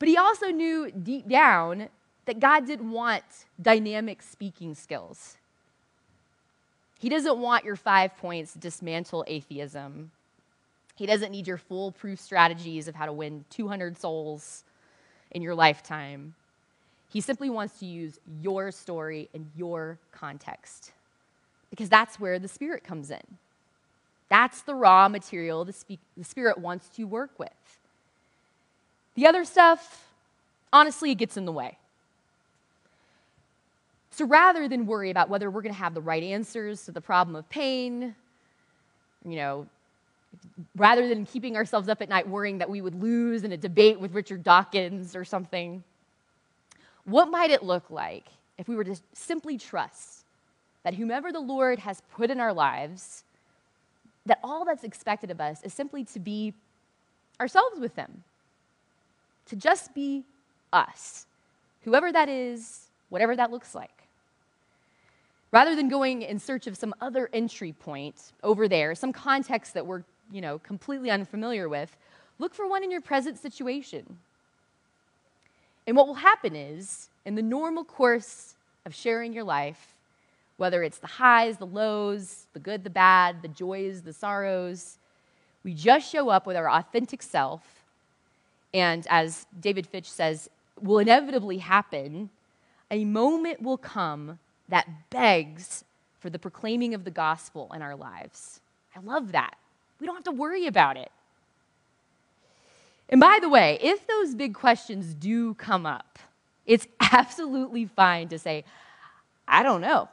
But 0.00 0.08
he 0.08 0.16
also 0.16 0.48
knew 0.48 0.90
deep 0.90 1.28
down 1.28 1.88
that 2.24 2.40
God 2.40 2.66
didn't 2.66 2.90
want 2.90 3.22
dynamic 3.62 4.22
speaking 4.22 4.74
skills. 4.74 5.36
He 6.98 7.08
doesn't 7.08 7.38
want 7.38 7.64
your 7.64 7.76
five 7.76 8.16
points 8.16 8.54
to 8.54 8.58
dismantle 8.58 9.24
atheism. 9.28 10.10
He 10.96 11.06
doesn't 11.06 11.30
need 11.30 11.46
your 11.46 11.58
foolproof 11.58 12.18
strategies 12.18 12.88
of 12.88 12.96
how 12.96 13.06
to 13.06 13.12
win 13.12 13.44
200 13.50 13.96
souls 13.96 14.64
in 15.30 15.42
your 15.42 15.54
lifetime. 15.54 16.34
He 17.08 17.20
simply 17.20 17.50
wants 17.50 17.78
to 17.78 17.86
use 17.86 18.18
your 18.42 18.72
story 18.72 19.28
and 19.32 19.48
your 19.54 20.00
context 20.10 20.90
because 21.70 21.88
that's 21.88 22.18
where 22.18 22.38
the 22.38 22.48
Spirit 22.48 22.84
comes 22.84 23.10
in. 23.10 23.22
That's 24.28 24.62
the 24.62 24.74
raw 24.74 25.08
material 25.08 25.64
the, 25.64 25.72
spe- 25.72 26.00
the 26.16 26.24
Spirit 26.24 26.58
wants 26.58 26.88
to 26.90 27.04
work 27.04 27.30
with. 27.38 27.50
The 29.14 29.26
other 29.26 29.44
stuff, 29.44 30.08
honestly, 30.72 31.10
it 31.10 31.16
gets 31.16 31.36
in 31.36 31.44
the 31.44 31.52
way. 31.52 31.78
So 34.10 34.26
rather 34.26 34.68
than 34.68 34.86
worry 34.86 35.10
about 35.10 35.28
whether 35.28 35.50
we're 35.50 35.62
going 35.62 35.74
to 35.74 35.78
have 35.78 35.94
the 35.94 36.00
right 36.00 36.22
answers 36.22 36.84
to 36.86 36.92
the 36.92 37.00
problem 37.00 37.36
of 37.36 37.48
pain, 37.48 38.14
you 39.24 39.36
know, 39.36 39.66
rather 40.76 41.08
than 41.08 41.24
keeping 41.24 41.56
ourselves 41.56 41.88
up 41.88 42.02
at 42.02 42.08
night 42.08 42.28
worrying 42.28 42.58
that 42.58 42.68
we 42.68 42.80
would 42.80 43.00
lose 43.00 43.44
in 43.44 43.52
a 43.52 43.56
debate 43.56 43.98
with 43.98 44.14
Richard 44.14 44.42
Dawkins 44.42 45.14
or 45.14 45.24
something, 45.24 45.82
what 47.04 47.30
might 47.30 47.50
it 47.50 47.62
look 47.62 47.90
like 47.90 48.26
if 48.58 48.68
we 48.68 48.76
were 48.76 48.84
to 48.84 48.96
simply 49.14 49.56
trust 49.56 50.24
that 50.88 50.94
whomever 50.94 51.30
the 51.30 51.38
Lord 51.38 51.80
has 51.80 52.00
put 52.16 52.30
in 52.30 52.40
our 52.40 52.54
lives, 52.54 53.22
that 54.24 54.40
all 54.42 54.64
that's 54.64 54.84
expected 54.84 55.30
of 55.30 55.38
us 55.38 55.62
is 55.62 55.74
simply 55.74 56.02
to 56.02 56.18
be 56.18 56.54
ourselves 57.38 57.78
with 57.78 57.94
them, 57.94 58.24
to 59.44 59.54
just 59.54 59.92
be 59.94 60.24
us, 60.72 61.26
whoever 61.82 62.10
that 62.10 62.30
is, 62.30 62.86
whatever 63.10 63.36
that 63.36 63.50
looks 63.50 63.74
like. 63.74 64.08
Rather 65.52 65.76
than 65.76 65.90
going 65.90 66.22
in 66.22 66.38
search 66.38 66.66
of 66.66 66.74
some 66.74 66.94
other 67.02 67.28
entry 67.34 67.74
point 67.74 68.32
over 68.42 68.66
there, 68.66 68.94
some 68.94 69.12
context 69.12 69.74
that 69.74 69.84
we're, 69.84 70.04
you 70.32 70.40
know, 70.40 70.58
completely 70.58 71.10
unfamiliar 71.10 71.68
with, 71.68 71.94
look 72.38 72.54
for 72.54 72.66
one 72.66 72.82
in 72.82 72.90
your 72.90 73.02
present 73.02 73.36
situation. 73.36 74.16
And 75.86 75.94
what 75.94 76.06
will 76.06 76.14
happen 76.14 76.56
is, 76.56 77.10
in 77.26 77.34
the 77.34 77.42
normal 77.42 77.84
course 77.84 78.54
of 78.86 78.94
sharing 78.94 79.34
your 79.34 79.44
life, 79.44 79.96
whether 80.58 80.82
it's 80.82 80.98
the 80.98 81.06
highs, 81.06 81.56
the 81.56 81.66
lows, 81.66 82.46
the 82.52 82.58
good, 82.58 82.84
the 82.84 82.90
bad, 82.90 83.40
the 83.42 83.48
joys, 83.48 84.02
the 84.02 84.12
sorrows, 84.12 84.98
we 85.64 85.72
just 85.72 86.10
show 86.10 86.28
up 86.28 86.46
with 86.46 86.56
our 86.56 86.70
authentic 86.70 87.22
self. 87.22 87.62
And 88.74 89.06
as 89.08 89.46
David 89.58 89.86
Fitch 89.86 90.10
says, 90.10 90.50
will 90.80 90.98
inevitably 90.98 91.58
happen, 91.58 92.30
a 92.90 93.04
moment 93.04 93.62
will 93.62 93.78
come 93.78 94.38
that 94.68 94.86
begs 95.10 95.84
for 96.20 96.28
the 96.28 96.38
proclaiming 96.38 96.92
of 96.94 97.04
the 97.04 97.10
gospel 97.10 97.70
in 97.74 97.80
our 97.80 97.96
lives. 97.96 98.60
I 98.94 99.00
love 99.00 99.32
that. 99.32 99.56
We 100.00 100.06
don't 100.06 100.16
have 100.16 100.24
to 100.24 100.32
worry 100.32 100.66
about 100.66 100.96
it. 100.96 101.10
And 103.08 103.20
by 103.20 103.38
the 103.40 103.48
way, 103.48 103.78
if 103.80 104.06
those 104.06 104.34
big 104.34 104.54
questions 104.54 105.14
do 105.14 105.54
come 105.54 105.86
up, 105.86 106.18
it's 106.66 106.86
absolutely 107.00 107.86
fine 107.86 108.28
to 108.28 108.38
say, 108.38 108.64
I 109.48 109.62
don't 109.62 109.80
know. 109.80 110.08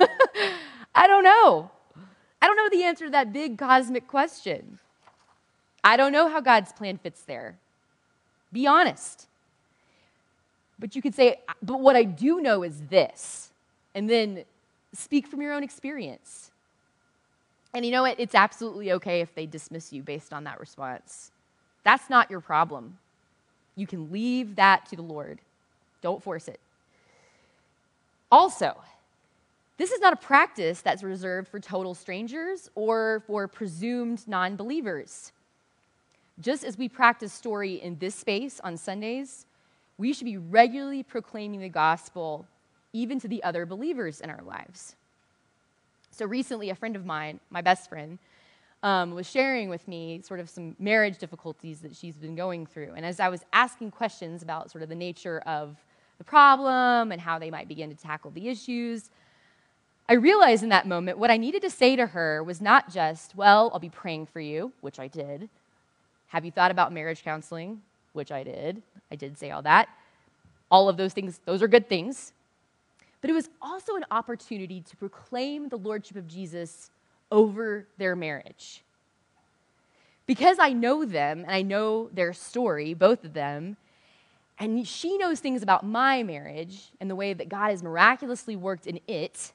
I 0.94 1.06
don't 1.06 1.22
know. 1.22 1.70
I 2.40 2.46
don't 2.46 2.56
know 2.56 2.68
the 2.70 2.84
answer 2.84 3.04
to 3.04 3.10
that 3.10 3.32
big 3.32 3.58
cosmic 3.58 4.08
question. 4.08 4.78
I 5.84 5.96
don't 5.96 6.12
know 6.12 6.28
how 6.28 6.40
God's 6.40 6.72
plan 6.72 6.98
fits 6.98 7.22
there. 7.22 7.56
Be 8.52 8.66
honest. 8.66 9.26
But 10.78 10.96
you 10.96 11.02
could 11.02 11.14
say, 11.14 11.40
but 11.62 11.80
what 11.80 11.96
I 11.96 12.04
do 12.04 12.40
know 12.40 12.62
is 12.62 12.80
this, 12.88 13.50
and 13.94 14.08
then 14.08 14.44
speak 14.92 15.26
from 15.26 15.42
your 15.42 15.52
own 15.52 15.62
experience. 15.62 16.50
And 17.74 17.84
you 17.84 17.92
know 17.92 18.02
what? 18.02 18.18
It's 18.18 18.34
absolutely 18.34 18.92
okay 18.92 19.20
if 19.20 19.34
they 19.34 19.44
dismiss 19.44 19.92
you 19.92 20.02
based 20.02 20.32
on 20.32 20.44
that 20.44 20.60
response. 20.60 21.30
That's 21.84 22.08
not 22.08 22.30
your 22.30 22.40
problem. 22.40 22.98
You 23.76 23.86
can 23.86 24.10
leave 24.10 24.56
that 24.56 24.86
to 24.86 24.96
the 24.96 25.02
Lord. 25.02 25.40
Don't 26.00 26.22
force 26.22 26.48
it. 26.48 26.60
Also, 28.30 28.76
this 29.78 29.92
is 29.92 30.00
not 30.00 30.12
a 30.12 30.16
practice 30.16 30.80
that's 30.80 31.02
reserved 31.02 31.48
for 31.48 31.60
total 31.60 31.94
strangers 31.94 32.68
or 32.74 33.22
for 33.26 33.46
presumed 33.48 34.26
non 34.26 34.56
believers. 34.56 35.32
Just 36.40 36.64
as 36.64 36.76
we 36.76 36.88
practice 36.88 37.32
story 37.32 37.74
in 37.74 37.98
this 37.98 38.14
space 38.14 38.60
on 38.60 38.76
Sundays, 38.76 39.46
we 39.96 40.12
should 40.12 40.24
be 40.24 40.36
regularly 40.36 41.02
proclaiming 41.02 41.60
the 41.60 41.68
gospel 41.68 42.46
even 42.92 43.20
to 43.20 43.28
the 43.28 43.42
other 43.42 43.66
believers 43.66 44.20
in 44.20 44.30
our 44.30 44.42
lives. 44.42 44.94
So 46.10 46.26
recently, 46.26 46.70
a 46.70 46.74
friend 46.74 46.96
of 46.96 47.04
mine, 47.04 47.40
my 47.50 47.60
best 47.60 47.88
friend, 47.88 48.18
um, 48.82 49.14
was 49.14 49.28
sharing 49.28 49.68
with 49.68 49.86
me 49.88 50.22
sort 50.22 50.40
of 50.40 50.48
some 50.48 50.76
marriage 50.78 51.18
difficulties 51.18 51.80
that 51.80 51.94
she's 51.94 52.16
been 52.16 52.36
going 52.36 52.66
through. 52.66 52.92
And 52.96 53.04
as 53.04 53.20
I 53.20 53.28
was 53.28 53.44
asking 53.52 53.90
questions 53.90 54.42
about 54.42 54.70
sort 54.70 54.82
of 54.82 54.88
the 54.88 54.94
nature 54.94 55.40
of 55.40 55.76
the 56.18 56.24
problem 56.24 57.12
and 57.12 57.20
how 57.20 57.38
they 57.38 57.50
might 57.50 57.68
begin 57.68 57.90
to 57.90 57.96
tackle 57.96 58.30
the 58.30 58.48
issues, 58.48 59.10
I 60.08 60.14
realized 60.14 60.62
in 60.62 60.70
that 60.70 60.86
moment 60.86 61.18
what 61.18 61.30
I 61.30 61.36
needed 61.36 61.62
to 61.62 61.70
say 61.70 61.94
to 61.96 62.06
her 62.06 62.42
was 62.42 62.60
not 62.60 62.92
just, 62.92 63.36
well, 63.36 63.70
I'll 63.72 63.78
be 63.78 63.90
praying 63.90 64.26
for 64.26 64.40
you, 64.40 64.72
which 64.80 64.98
I 64.98 65.06
did. 65.06 65.48
Have 66.28 66.44
you 66.44 66.50
thought 66.50 66.70
about 66.70 66.92
marriage 66.92 67.22
counseling? 67.22 67.82
Which 68.14 68.32
I 68.32 68.42
did. 68.42 68.82
I 69.10 69.16
did 69.16 69.38
say 69.38 69.50
all 69.50 69.62
that. 69.62 69.88
All 70.70 70.88
of 70.88 70.96
those 70.96 71.12
things, 71.12 71.40
those 71.44 71.62
are 71.62 71.68
good 71.68 71.88
things. 71.88 72.32
But 73.20 73.30
it 73.30 73.34
was 73.34 73.48
also 73.60 73.96
an 73.96 74.04
opportunity 74.10 74.82
to 74.88 74.96
proclaim 74.96 75.68
the 75.68 75.76
Lordship 75.76 76.16
of 76.16 76.26
Jesus 76.28 76.90
over 77.30 77.86
their 77.98 78.16
marriage. 78.16 78.82
Because 80.26 80.58
I 80.58 80.72
know 80.72 81.04
them 81.04 81.40
and 81.40 81.50
I 81.50 81.62
know 81.62 82.10
their 82.12 82.32
story, 82.32 82.94
both 82.94 83.24
of 83.24 83.32
them, 83.32 83.76
and 84.58 84.86
she 84.86 85.16
knows 85.18 85.40
things 85.40 85.62
about 85.62 85.84
my 85.84 86.22
marriage 86.22 86.90
and 87.00 87.08
the 87.08 87.14
way 87.14 87.32
that 87.32 87.48
God 87.48 87.70
has 87.70 87.82
miraculously 87.82 88.56
worked 88.56 88.86
in 88.86 89.00
it, 89.06 89.52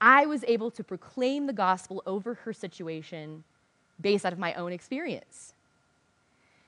I 0.00 0.26
was 0.26 0.44
able 0.46 0.70
to 0.72 0.84
proclaim 0.84 1.46
the 1.46 1.52
gospel 1.52 2.02
over 2.06 2.34
her 2.34 2.52
situation 2.52 3.44
based 4.00 4.26
out 4.26 4.32
of 4.32 4.38
my 4.38 4.54
own 4.54 4.72
experience. 4.72 5.54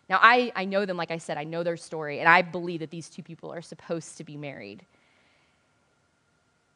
Now, 0.08 0.18
I, 0.20 0.50
I 0.56 0.64
know 0.64 0.86
them, 0.86 0.96
like 0.96 1.12
I 1.12 1.18
said, 1.18 1.38
I 1.38 1.44
know 1.44 1.62
their 1.62 1.76
story, 1.76 2.18
and 2.18 2.28
I 2.28 2.42
believe 2.42 2.80
that 2.80 2.90
these 2.90 3.08
two 3.08 3.22
people 3.22 3.52
are 3.52 3.62
supposed 3.62 4.16
to 4.16 4.24
be 4.24 4.36
married. 4.36 4.84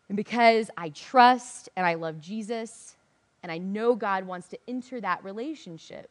And 0.08 0.16
because 0.16 0.70
I 0.76 0.90
trust 0.90 1.68
and 1.74 1.84
I 1.84 1.94
love 1.94 2.20
Jesus, 2.20 2.94
and 3.42 3.52
I 3.52 3.58
know 3.58 3.94
God 3.94 4.24
wants 4.24 4.48
to 4.48 4.58
enter 4.66 5.00
that 5.02 5.22
relationship. 5.22 6.08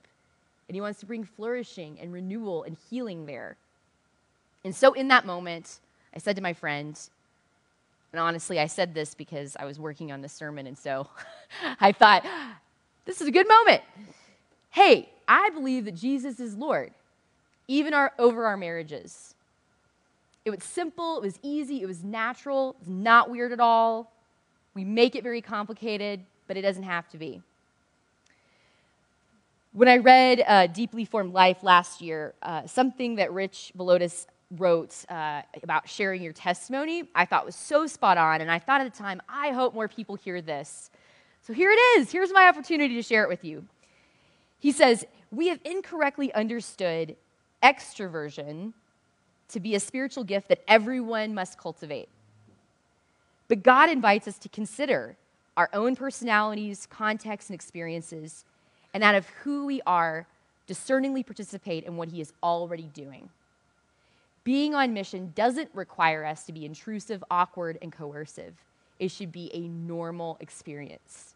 And 0.68 0.76
He 0.76 0.82
wants 0.82 1.00
to 1.00 1.08
bring 1.08 1.24
flourishing 1.24 1.98
and 2.00 2.14
renewal 2.14 2.64
and 2.64 2.78
healing 2.90 3.26
there. 3.26 3.58
And 4.64 4.76
so, 4.76 4.94
in 4.94 5.10
that 5.10 5.26
moment, 5.26 5.80
I 6.16 6.20
said 6.20 6.36
to 6.36 6.42
my 6.42 6.54
friend, 6.54 7.00
and 8.12 8.20
honestly, 8.20 8.60
I 8.60 8.68
said 8.68 8.94
this 8.94 9.16
because 9.16 9.56
I 9.60 9.66
was 9.66 9.80
working 9.80 10.12
on 10.12 10.22
the 10.22 10.30
sermon, 10.30 10.68
and 10.68 10.78
so 10.78 11.08
I 11.80 11.92
thought, 11.92 12.26
this 13.06 13.22
is 13.22 13.28
a 13.28 13.32
good 13.32 13.48
moment. 13.48 13.82
Hey, 14.70 15.10
I 15.28 15.50
believe 15.50 15.86
that 15.86 15.96
Jesus 15.96 16.40
is 16.40 16.56
Lord, 16.56 16.92
even 17.68 17.94
our, 17.94 18.12
over 18.18 18.46
our 18.46 18.58
marriages. 18.58 19.36
It 20.46 20.52
was 20.52 20.64
simple, 20.64 21.18
it 21.18 21.24
was 21.24 21.40
easy, 21.42 21.82
it 21.82 21.86
was 21.86 22.04
natural, 22.04 22.76
it's 22.80 22.90
not 22.90 23.30
weird 23.30 23.52
at 23.52 23.60
all. 23.60 24.12
We 24.74 24.84
make 24.84 25.16
it 25.16 25.24
very 25.24 25.42
complicated 25.42 26.22
but 26.48 26.58
it 26.58 26.62
doesn't 26.62 26.84
have 26.84 27.08
to 27.10 27.18
be. 27.18 27.42
When 29.72 29.88
I 29.88 29.98
read 29.98 30.44
uh, 30.46 30.68
Deeply 30.68 31.06
Formed 31.06 31.34
Life 31.34 31.64
last 31.64 32.02
year, 32.02 32.34
uh, 32.44 32.68
something 32.68 33.16
that 33.16 33.34
Rich 33.34 33.72
Villodas 33.78 34.28
wrote 34.58 35.06
uh, 35.10 35.42
about 35.62 35.88
sharing 35.88 36.22
your 36.22 36.34
testimony, 36.34 37.04
I 37.16 37.26
thought 37.26 37.46
was 37.46 37.56
so 37.56 37.88
spot 37.88 38.18
on. 38.18 38.42
And 38.42 38.52
I 38.52 38.60
thought 38.60 38.82
at 38.82 38.92
the 38.92 38.98
time, 38.98 39.22
I 39.28 39.52
hope 39.52 39.74
more 39.74 39.88
people 39.88 40.16
hear 40.16 40.42
this. 40.42 40.90
So 41.42 41.54
here 41.54 41.72
it 41.72 42.00
is. 42.00 42.12
Here's 42.12 42.32
my 42.32 42.48
opportunity 42.48 42.96
to 42.96 43.02
share 43.02 43.24
it 43.24 43.30
with 43.30 43.44
you. 43.44 43.66
He 44.60 44.72
says, 44.72 45.06
We 45.32 45.48
have 45.50 45.60
incorrectly 45.66 46.34
understood 46.34 47.16
extroversion 47.62 48.74
to 49.50 49.60
be 49.60 49.76
a 49.76 49.80
spiritual 49.80 50.24
gift 50.24 50.48
that 50.50 50.64
everyone 50.68 51.34
must 51.34 51.58
cultivate. 51.58 52.10
But 53.48 53.62
God 53.62 53.90
invites 53.90 54.28
us 54.28 54.38
to 54.40 54.50
consider 54.50 55.18
our 55.56 55.70
own 55.74 55.96
personalities, 55.96 56.88
contexts, 56.90 57.50
and 57.50 57.56
experiences, 57.56 58.46
and 58.94 59.04
out 59.04 59.16
of 59.16 59.28
who 59.44 59.66
we 59.66 59.82
are, 59.86 60.26
discerningly 60.66 61.24
participate 61.24 61.84
in 61.84 61.98
what 61.98 62.10
He 62.10 62.22
is 62.22 62.34
already 62.42 62.90
doing. 62.94 63.30
Being 64.44 64.76
on 64.76 64.94
mission 64.94 65.32
doesn't 65.36 65.70
require 65.74 66.26
us 66.26 66.46
to 66.46 66.54
be 66.54 66.66
intrusive, 66.66 67.24
awkward, 67.32 67.78
and 67.82 67.92
coercive. 67.92 68.54
It 69.00 69.10
should 69.10 69.32
be 69.32 69.50
a 69.54 69.68
normal 69.68 70.38
experience. 70.40 71.36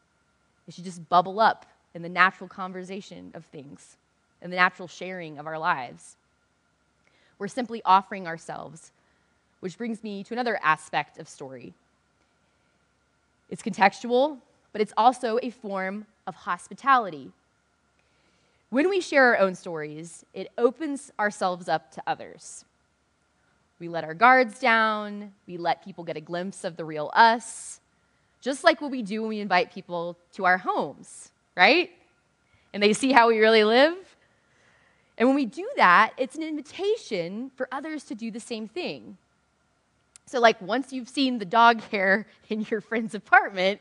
It 0.68 0.74
should 0.74 0.84
just 0.84 1.08
bubble 1.10 1.40
up 1.40 1.66
in 1.94 2.02
the 2.02 2.10
natural 2.10 2.50
conversation 2.50 3.32
of 3.34 3.46
things, 3.46 3.98
in 4.42 4.50
the 4.50 4.58
natural 4.58 4.88
sharing 4.88 5.40
of 5.40 5.48
our 5.48 5.58
lives. 5.58 6.18
We're 7.40 7.48
simply 7.48 7.82
offering 7.86 8.28
ourselves, 8.28 8.92
which 9.62 9.78
brings 9.78 10.04
me 10.04 10.24
to 10.26 10.34
another 10.34 10.60
aspect 10.62 11.18
of 11.18 11.30
story 11.30 11.74
it's 13.50 13.64
contextual, 13.64 14.40
but 14.74 14.82
it's 14.82 14.94
also 14.98 15.40
a 15.42 15.50
form 15.50 16.06
of 16.26 16.36
hospitality. 16.36 17.32
When 18.70 18.90
we 18.90 19.00
share 19.00 19.24
our 19.24 19.38
own 19.38 19.56
stories, 19.56 20.26
it 20.34 20.52
opens 20.58 21.12
ourselves 21.18 21.70
up 21.70 21.92
to 21.94 22.04
others. 22.06 22.66
We 23.80 23.90
let 23.90 24.04
our 24.04 24.14
guards 24.14 24.60
down, 24.60 25.34
we 25.46 25.58
let 25.58 25.84
people 25.84 26.04
get 26.04 26.18
a 26.18 26.22
glimpse 26.22 26.64
of 26.64 26.78
the 26.78 26.86
real 26.86 27.12
us, 27.14 27.80
just 28.42 28.64
like 28.64 28.82
what 28.82 28.92
we 28.92 29.04
do 29.04 29.22
when 29.22 29.30
we 29.30 29.40
invite 29.40 29.72
people 29.72 30.18
to 30.34 30.46
our 30.46 30.58
homes, 30.58 31.32
right? 31.56 31.92
And 32.74 32.82
they 32.82 32.94
see 32.94 33.12
how 33.12 33.28
we 33.28 33.40
really 33.40 33.64
live. 33.64 33.96
And 35.18 35.28
when 35.28 35.36
we 35.36 35.46
do 35.46 35.68
that, 35.78 36.14
it's 36.18 36.36
an 36.36 36.44
invitation 36.44 37.52
for 37.56 37.68
others 37.72 38.04
to 38.06 38.16
do 38.16 38.32
the 38.32 38.40
same 38.40 38.68
thing. 38.68 39.18
So, 40.26 40.40
like, 40.40 40.62
once 40.62 40.92
you've 40.92 41.08
seen 41.10 41.40
the 41.40 41.46
dog 41.46 41.82
hair 41.82 42.28
in 42.50 42.66
your 42.70 42.82
friend's 42.82 43.16
apartment, 43.16 43.80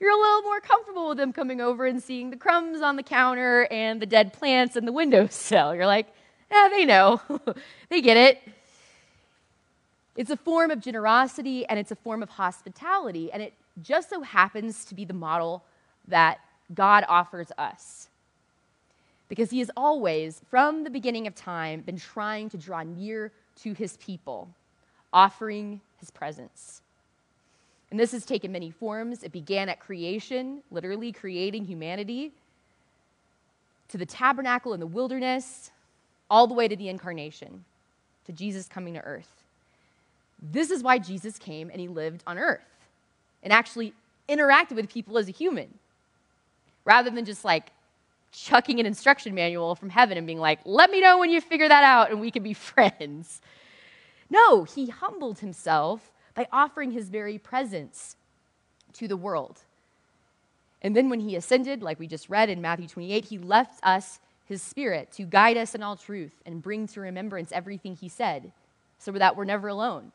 you're 0.00 0.12
a 0.12 0.16
little 0.16 0.42
more 0.42 0.60
comfortable 0.60 1.08
with 1.08 1.18
them 1.18 1.32
coming 1.32 1.60
over 1.60 1.84
and 1.84 2.02
seeing 2.02 2.30
the 2.30 2.36
crumbs 2.36 2.80
on 2.80 2.96
the 2.96 3.02
counter 3.02 3.66
and 3.70 4.00
the 4.00 4.06
dead 4.06 4.32
plants 4.32 4.76
in 4.76 4.84
the 4.84 4.92
windowsill. 4.92 5.74
You're 5.74 5.86
like, 5.86 6.06
yeah, 6.52 6.68
they 6.70 6.84
know. 6.84 7.20
they 7.88 8.00
get 8.00 8.16
it. 8.16 8.40
It's 10.18 10.30
a 10.30 10.36
form 10.36 10.72
of 10.72 10.80
generosity 10.80 11.64
and 11.66 11.78
it's 11.78 11.92
a 11.92 11.96
form 11.96 12.24
of 12.24 12.28
hospitality, 12.28 13.30
and 13.30 13.40
it 13.40 13.54
just 13.80 14.10
so 14.10 14.20
happens 14.22 14.84
to 14.86 14.96
be 14.96 15.04
the 15.04 15.14
model 15.14 15.62
that 16.08 16.40
God 16.74 17.04
offers 17.08 17.52
us. 17.56 18.08
Because 19.28 19.50
he 19.50 19.60
has 19.60 19.70
always, 19.76 20.42
from 20.50 20.82
the 20.82 20.90
beginning 20.90 21.28
of 21.28 21.36
time, 21.36 21.82
been 21.82 21.98
trying 21.98 22.50
to 22.50 22.56
draw 22.56 22.82
near 22.82 23.30
to 23.62 23.74
his 23.74 23.96
people, 23.98 24.48
offering 25.12 25.80
his 26.00 26.10
presence. 26.10 26.82
And 27.92 28.00
this 28.00 28.10
has 28.10 28.26
taken 28.26 28.50
many 28.50 28.72
forms. 28.72 29.22
It 29.22 29.30
began 29.30 29.68
at 29.68 29.78
creation, 29.78 30.64
literally 30.72 31.12
creating 31.12 31.66
humanity, 31.66 32.32
to 33.90 33.96
the 33.96 34.04
tabernacle 34.04 34.74
in 34.74 34.80
the 34.80 34.86
wilderness, 34.86 35.70
all 36.28 36.48
the 36.48 36.54
way 36.54 36.66
to 36.66 36.74
the 36.74 36.88
incarnation, 36.88 37.64
to 38.26 38.32
Jesus 38.32 38.66
coming 38.66 38.94
to 38.94 39.00
earth. 39.04 39.44
This 40.40 40.70
is 40.70 40.82
why 40.82 40.98
Jesus 40.98 41.38
came 41.38 41.70
and 41.70 41.80
he 41.80 41.88
lived 41.88 42.22
on 42.26 42.38
earth 42.38 42.60
and 43.42 43.52
actually 43.52 43.92
interacted 44.28 44.72
with 44.72 44.88
people 44.88 45.18
as 45.18 45.28
a 45.28 45.32
human 45.32 45.74
rather 46.84 47.10
than 47.10 47.24
just 47.24 47.44
like 47.44 47.72
chucking 48.32 48.78
an 48.78 48.86
instruction 48.86 49.34
manual 49.34 49.74
from 49.74 49.90
heaven 49.90 50.16
and 50.18 50.26
being 50.26 50.38
like, 50.38 50.60
let 50.64 50.90
me 50.90 51.00
know 51.00 51.18
when 51.18 51.30
you 51.30 51.40
figure 51.40 51.68
that 51.68 51.84
out 51.84 52.10
and 52.10 52.20
we 52.20 52.30
can 52.30 52.42
be 52.42 52.52
friends. 52.54 53.40
No, 54.30 54.64
he 54.64 54.86
humbled 54.86 55.38
himself 55.38 56.10
by 56.34 56.46
offering 56.52 56.92
his 56.92 57.08
very 57.08 57.38
presence 57.38 58.16
to 58.94 59.08
the 59.08 59.16
world. 59.16 59.60
And 60.82 60.94
then 60.94 61.10
when 61.10 61.20
he 61.20 61.34
ascended, 61.34 61.82
like 61.82 61.98
we 61.98 62.06
just 62.06 62.28
read 62.28 62.48
in 62.48 62.60
Matthew 62.60 62.86
28, 62.86 63.24
he 63.24 63.38
left 63.38 63.80
us 63.82 64.20
his 64.44 64.62
spirit 64.62 65.10
to 65.12 65.24
guide 65.24 65.56
us 65.56 65.74
in 65.74 65.82
all 65.82 65.96
truth 65.96 66.34
and 66.46 66.62
bring 66.62 66.86
to 66.88 67.00
remembrance 67.00 67.52
everything 67.52 67.96
he 67.96 68.08
said 68.08 68.52
so 68.98 69.12
that 69.12 69.36
we're 69.36 69.44
never 69.44 69.68
alone. 69.68 70.12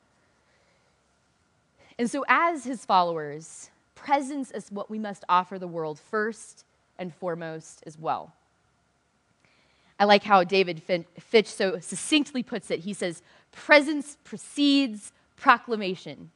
And 1.98 2.10
so, 2.10 2.26
as 2.28 2.64
his 2.64 2.86
followers, 2.86 3.70
presence 3.96 4.52
is 4.52 4.72
what 4.72 4.90
we 4.90 5.00
must 5.00 5.24
offer 5.30 5.60
the 5.60 5.68
world 5.68 6.00
first 6.00 6.66
and 6.98 7.14
foremost 7.14 7.84
as 7.86 7.98
well. 7.98 8.34
I 10.00 10.06
like 10.06 10.24
how 10.24 10.44
David 10.44 10.82
Fitch 11.20 11.48
so 11.48 11.80
succinctly 11.80 12.44
puts 12.44 12.72
it. 12.72 12.80
He 12.80 12.94
says, 12.94 13.22
Presence 13.52 14.18
precedes 14.24 15.12
proclamation. 15.38 16.32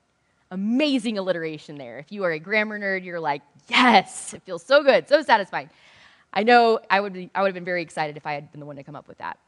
Amazing 0.52 1.18
alliteration 1.18 1.78
there. 1.78 2.00
If 2.00 2.12
you 2.12 2.24
are 2.24 2.32
a 2.32 2.40
grammar 2.40 2.80
nerd, 2.80 3.04
you're 3.04 3.20
like, 3.20 3.42
yes, 3.68 4.34
it 4.34 4.44
feels 4.44 4.64
so 4.64 4.84
good, 4.84 5.10
so 5.10 5.22
satisfying. 5.22 5.70
I 6.32 6.44
know 6.44 6.80
I 6.90 7.02
would, 7.02 7.14
be, 7.14 7.30
I 7.34 7.42
would 7.42 7.48
have 7.48 7.54
been 7.56 7.66
very 7.66 7.82
excited 7.82 8.16
if 8.16 8.26
I 8.26 8.34
had 8.34 8.52
been 8.52 8.60
the 8.60 8.66
one 8.66 8.76
to 8.76 8.84
come 8.84 8.96
up 8.96 9.08
with 9.08 9.18
that. 9.18 9.40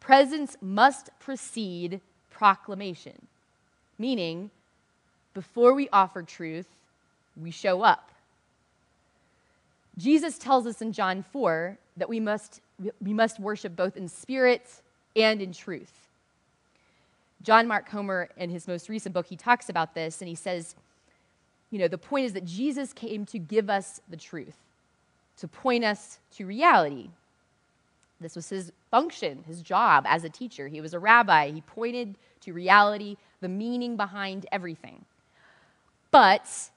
Presence 0.00 0.56
must 0.62 1.10
precede 1.18 2.00
proclamation, 2.30 3.26
meaning 3.98 4.50
before 5.34 5.74
we 5.74 5.88
offer 5.90 6.22
truth, 6.22 6.66
we 7.40 7.50
show 7.50 7.82
up. 7.82 8.10
Jesus 9.96 10.38
tells 10.38 10.66
us 10.66 10.80
in 10.80 10.92
John 10.92 11.24
4 11.32 11.76
that 11.96 12.08
we 12.08 12.20
must, 12.20 12.60
we 13.02 13.12
must 13.12 13.40
worship 13.40 13.74
both 13.74 13.96
in 13.96 14.08
spirit 14.08 14.64
and 15.16 15.42
in 15.42 15.52
truth. 15.52 15.92
John 17.42 17.66
Mark 17.66 17.88
Comer, 17.88 18.28
in 18.36 18.50
his 18.50 18.68
most 18.68 18.88
recent 18.88 19.14
book, 19.14 19.26
he 19.26 19.36
talks 19.36 19.68
about 19.68 19.94
this 19.94 20.20
and 20.20 20.28
he 20.28 20.34
says, 20.34 20.74
you 21.70 21.78
know, 21.78 21.88
the 21.88 21.98
point 21.98 22.26
is 22.26 22.32
that 22.32 22.44
Jesus 22.44 22.92
came 22.92 23.26
to 23.26 23.38
give 23.38 23.68
us 23.68 24.00
the 24.08 24.16
truth, 24.16 24.56
to 25.38 25.48
point 25.48 25.84
us 25.84 26.18
to 26.36 26.46
reality. 26.46 27.10
This 28.20 28.34
was 28.34 28.48
his 28.48 28.72
function, 28.90 29.44
his 29.46 29.62
job 29.62 30.04
as 30.08 30.24
a 30.24 30.28
teacher. 30.28 30.68
He 30.68 30.80
was 30.80 30.94
a 30.94 30.98
rabbi. 30.98 31.50
He 31.50 31.60
pointed 31.60 32.14
to 32.42 32.52
reality, 32.52 33.16
the 33.40 33.48
meaning 33.48 33.96
behind 33.96 34.46
everything. 34.50 35.04
But 36.10 36.70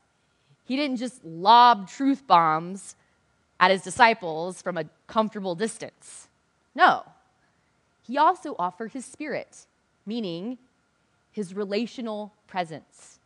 he 0.65 0.75
didn't 0.75 0.97
just 0.97 1.23
lob 1.23 1.89
truth 1.89 2.25
bombs 2.27 2.95
at 3.59 3.71
his 3.71 3.81
disciples 3.81 4.61
from 4.61 4.77
a 4.77 4.85
comfortable 5.07 5.55
distance. 5.55 6.27
No. 6.75 7.03
He 8.05 8.17
also 8.17 8.55
offered 8.57 8.91
his 8.93 9.05
spirit 9.05 9.65
meaning 10.05 10.57
his 11.31 11.53
relational 11.53 12.33
presence. 12.47 13.19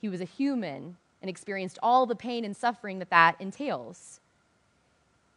He 0.00 0.08
was 0.08 0.20
a 0.20 0.24
human 0.24 0.96
and 1.22 1.28
experienced 1.28 1.78
all 1.82 2.06
the 2.06 2.14
pain 2.14 2.44
and 2.44 2.56
suffering 2.56 2.98
that 2.98 3.10
that 3.10 3.40
entails. 3.40 4.20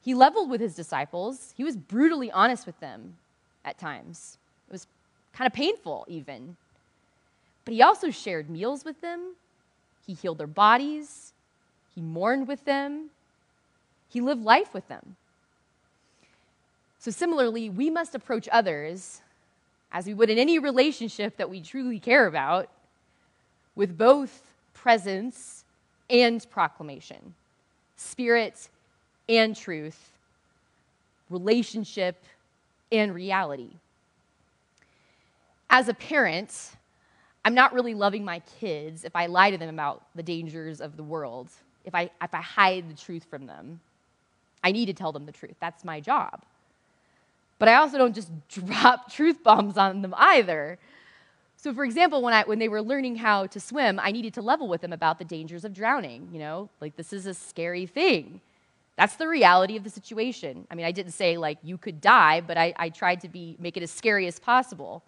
He 0.04 0.14
leveled 0.14 0.50
with 0.50 0.62
his 0.62 0.76
disciples, 0.76 1.54
he 1.56 1.64
was 1.64 1.78
brutally 1.78 2.32
honest 2.32 2.66
with 2.66 2.80
them 2.80 3.18
at 3.64 3.78
times. 3.78 4.38
It 4.68 4.74
was 4.74 4.88
kind 5.34 5.48
of 5.48 5.54
painful, 5.54 6.06
even. 6.08 6.58
But 7.66 7.74
he 7.74 7.82
also 7.82 8.10
shared 8.10 8.50
meals 8.50 8.84
with 8.84 9.00
them, 9.02 9.36
he 10.06 10.14
healed 10.14 10.38
their 10.38 10.48
bodies, 10.48 11.34
he 11.96 12.02
mourned 12.02 12.48
with 12.48 12.66
them, 12.66 13.10
he 14.10 14.22
lived 14.22 14.44
life 14.44 14.74
with 14.74 14.88
them. 14.88 15.16
So, 17.00 17.12
similarly, 17.12 17.70
we 17.70 17.90
must 17.90 18.14
approach 18.14 18.48
others 18.52 19.22
as 19.92 20.06
we 20.06 20.14
would 20.14 20.30
in 20.30 20.38
any 20.38 20.60
relationship 20.60 21.38
that 21.38 21.50
we 21.50 21.62
truly 21.62 22.00
care 22.00 22.28
about, 22.28 22.70
with 23.76 23.98
both 23.98 24.42
presence 24.74 25.64
and 26.10 26.46
proclamation, 26.50 27.34
spirit 27.96 28.70
and 29.28 29.56
truth, 29.56 30.12
relationship 31.30 32.24
and 32.92 33.14
reality. 33.14 33.72
As 35.70 35.88
a 35.88 35.94
parent, 35.94 36.72
I'm 37.44 37.56
not 37.56 37.74
really 37.74 37.94
loving 37.94 38.24
my 38.24 38.40
kids 38.60 39.04
if 39.04 39.16
I 39.16 39.26
lie 39.26 39.52
to 39.52 39.58
them 39.58 39.70
about 39.70 40.04
the 40.16 40.24
dangers 40.24 40.80
of 40.80 40.96
the 40.96 41.04
world, 41.04 41.50
if 41.86 41.96
I, 41.96 42.12
if 42.22 42.34
I 42.34 42.42
hide 42.42 42.90
the 42.90 42.94
truth 42.94 43.26
from 43.30 43.48
them. 43.48 43.80
I 44.64 44.72
need 44.72 44.86
to 44.86 44.94
tell 44.94 45.12
them 45.12 45.26
the 45.26 45.32
truth. 45.32 45.56
That's 45.60 45.84
my 45.84 46.00
job. 46.00 46.44
But 47.58 47.68
I 47.68 47.76
also 47.76 47.98
don't 47.98 48.14
just 48.14 48.32
drop 48.50 49.12
truth 49.12 49.44
bombs 49.44 49.78
on 49.78 50.02
them 50.02 50.14
either. 50.18 50.78
So, 51.58 51.74
for 51.74 51.86
example, 51.86 52.24
when, 52.24 52.34
I, 52.34 52.44
when 52.44 52.58
they 52.58 52.70
were 52.70 52.82
learning 52.82 53.18
how 53.18 53.46
to 53.48 53.60
swim, 53.60 54.00
I 54.00 54.12
needed 54.12 54.34
to 54.36 54.42
level 54.42 54.68
with 54.68 54.82
them 54.82 54.94
about 54.94 55.20
the 55.20 55.26
dangers 55.26 55.64
of 55.64 55.74
drowning. 55.74 56.30
You 56.32 56.40
know, 56.40 56.70
like 56.80 56.96
this 56.96 57.14
is 57.14 57.28
a 57.28 57.34
scary 57.34 57.86
thing. 57.86 58.42
That's 58.96 59.16
the 59.16 59.28
reality 59.28 59.78
of 59.78 59.84
the 59.84 59.90
situation. 59.90 60.68
I 60.70 60.76
mean, 60.76 60.86
I 60.86 60.92
didn't 60.92 61.14
say 61.14 61.38
like 61.38 61.60
you 61.64 61.78
could 61.78 62.02
die, 62.02 62.42
but 62.42 62.58
I, 62.58 62.74
I 62.78 62.90
tried 62.90 63.22
to 63.22 63.30
be 63.30 63.56
make 63.60 63.78
it 63.78 63.84
as 63.84 63.92
scary 63.92 64.28
as 64.28 64.40
possible. 64.40 65.04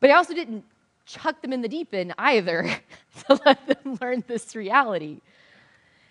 But 0.00 0.10
I 0.10 0.14
also 0.14 0.34
didn't 0.34 0.64
chuck 1.06 1.40
them 1.42 1.52
in 1.52 1.62
the 1.62 1.68
deep 1.68 1.92
end 1.94 2.14
either 2.18 2.62
to 3.26 3.40
let 3.44 3.66
them 3.66 3.98
learn 4.00 4.24
this 4.26 4.54
reality. 4.54 5.20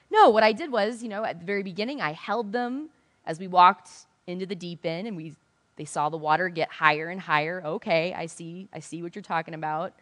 No, 0.09 0.29
what 0.29 0.43
I 0.43 0.53
did 0.53 0.71
was, 0.71 1.03
you 1.03 1.09
know, 1.09 1.23
at 1.23 1.39
the 1.39 1.45
very 1.45 1.63
beginning, 1.63 2.01
I 2.01 2.13
held 2.13 2.51
them 2.51 2.89
as 3.25 3.39
we 3.39 3.47
walked 3.47 3.89
into 4.25 4.45
the 4.45 4.55
deep 4.55 4.85
end 4.85 5.07
and 5.07 5.15
we 5.15 5.35
they 5.77 5.85
saw 5.85 6.09
the 6.09 6.17
water 6.17 6.49
get 6.49 6.69
higher 6.69 7.09
and 7.09 7.21
higher. 7.21 7.61
Okay, 7.63 8.13
I 8.13 8.25
see. 8.25 8.67
I 8.73 8.79
see 8.79 9.03
what 9.03 9.15
you're 9.15 9.21
talking 9.21 9.53
about. 9.53 9.93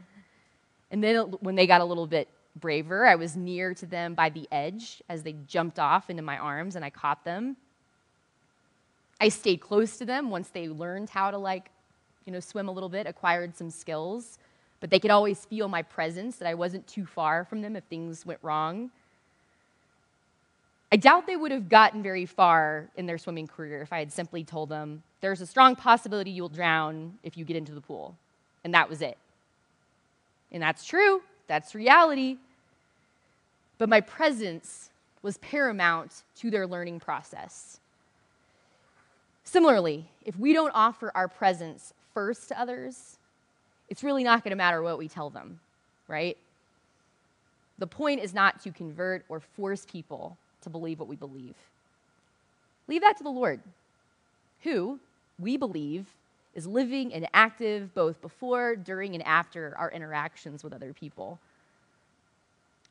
And 0.89 1.03
then 1.03 1.17
when 1.41 1.55
they 1.55 1.67
got 1.67 1.81
a 1.81 1.85
little 1.85 2.07
bit 2.07 2.29
braver, 2.55 3.05
I 3.05 3.15
was 3.15 3.35
near 3.35 3.73
to 3.75 3.85
them 3.85 4.13
by 4.13 4.29
the 4.29 4.47
edge 4.51 5.03
as 5.09 5.23
they 5.23 5.35
jumped 5.45 5.77
off 5.77 6.09
into 6.09 6.23
my 6.23 6.37
arms 6.37 6.77
and 6.77 6.85
I 6.85 6.89
caught 6.89 7.25
them. 7.25 7.57
I 9.19 9.27
stayed 9.29 9.59
close 9.59 9.97
to 9.97 10.05
them 10.05 10.29
once 10.29 10.49
they 10.49 10.69
learned 10.69 11.09
how 11.09 11.31
to 11.31 11.37
like, 11.37 11.69
you 12.25 12.33
know, 12.33 12.39
swim 12.39 12.67
a 12.67 12.71
little 12.71 12.89
bit, 12.89 13.07
acquired 13.07 13.55
some 13.55 13.69
skills, 13.69 14.39
but 14.79 14.89
they 14.89 14.99
could 14.99 15.11
always 15.11 15.45
feel 15.45 15.67
my 15.67 15.81
presence 15.81 16.38
that 16.38 16.47
I 16.47 16.53
wasn't 16.53 16.88
too 16.88 17.05
far 17.05 17.45
from 17.45 17.61
them 17.61 17.75
if 17.75 17.83
things 17.85 18.25
went 18.25 18.39
wrong. 18.41 18.91
I 20.91 20.97
doubt 20.97 21.27
they 21.27 21.35
would 21.35 21.51
have 21.51 21.69
gotten 21.69 22.03
very 22.03 22.25
far 22.25 22.89
in 22.95 23.05
their 23.05 23.17
swimming 23.17 23.47
career 23.47 23.81
if 23.81 23.91
I 23.91 23.99
had 23.99 24.11
simply 24.11 24.43
told 24.43 24.69
them, 24.69 25.03
there's 25.21 25.41
a 25.41 25.45
strong 25.47 25.75
possibility 25.75 26.31
you'll 26.31 26.49
drown 26.49 27.17
if 27.23 27.38
you 27.38 27.45
get 27.45 27.57
into 27.57 27.73
the 27.73 27.81
pool. 27.81 28.15
And 28.63 28.73
that 28.73 28.89
was 28.89 29.01
it. 29.01 29.17
And 30.51 30.61
that's 30.61 30.85
true, 30.85 31.21
that's 31.47 31.75
reality. 31.75 32.38
but 33.77 33.89
my 33.89 34.01
presence 34.01 34.89
was 35.21 35.38
paramount 35.39 36.23
to 36.38 36.51
their 36.51 36.67
learning 36.67 36.99
process. 36.99 37.79
Similarly, 39.43 40.05
if 40.23 40.38
we 40.39 40.53
don't 40.53 40.71
offer 40.73 41.11
our 41.15 41.27
presence 41.27 41.93
first 42.15 42.47
to 42.47 42.60
others, 42.60 43.19
it's 43.89 44.04
really 44.04 44.23
not 44.23 44.43
going 44.43 44.49
to 44.49 44.56
matter 44.56 44.82
what 44.82 44.97
we 44.97 45.08
tell 45.08 45.30
them, 45.30 45.60
right? 46.08 46.36
The 47.78 47.86
point 47.86 48.21
is 48.21 48.34
not 48.34 48.62
to 48.62 48.71
convert 48.71 49.23
or 49.30 49.39
force 49.39 49.86
people 49.86 50.38
to 50.62 50.71
believe 50.71 50.97
what 50.97 51.08
we 51.08 51.15
believe. 51.15 51.54
Leave 52.88 53.01
that 53.01 53.17
to 53.17 53.23
the 53.23 53.30
Lord, 53.30 53.60
who, 54.63 54.99
we 55.38 55.58
believe, 55.58 56.08
is 56.56 56.65
living 56.65 57.13
and 57.13 57.28
active 57.34 57.93
both 57.93 58.21
before, 58.21 58.75
during, 58.75 59.13
and 59.13 59.23
after 59.28 59.75
our 59.78 59.91
interactions 59.91 60.63
with 60.63 60.73
other 60.73 60.93
people. 60.93 61.38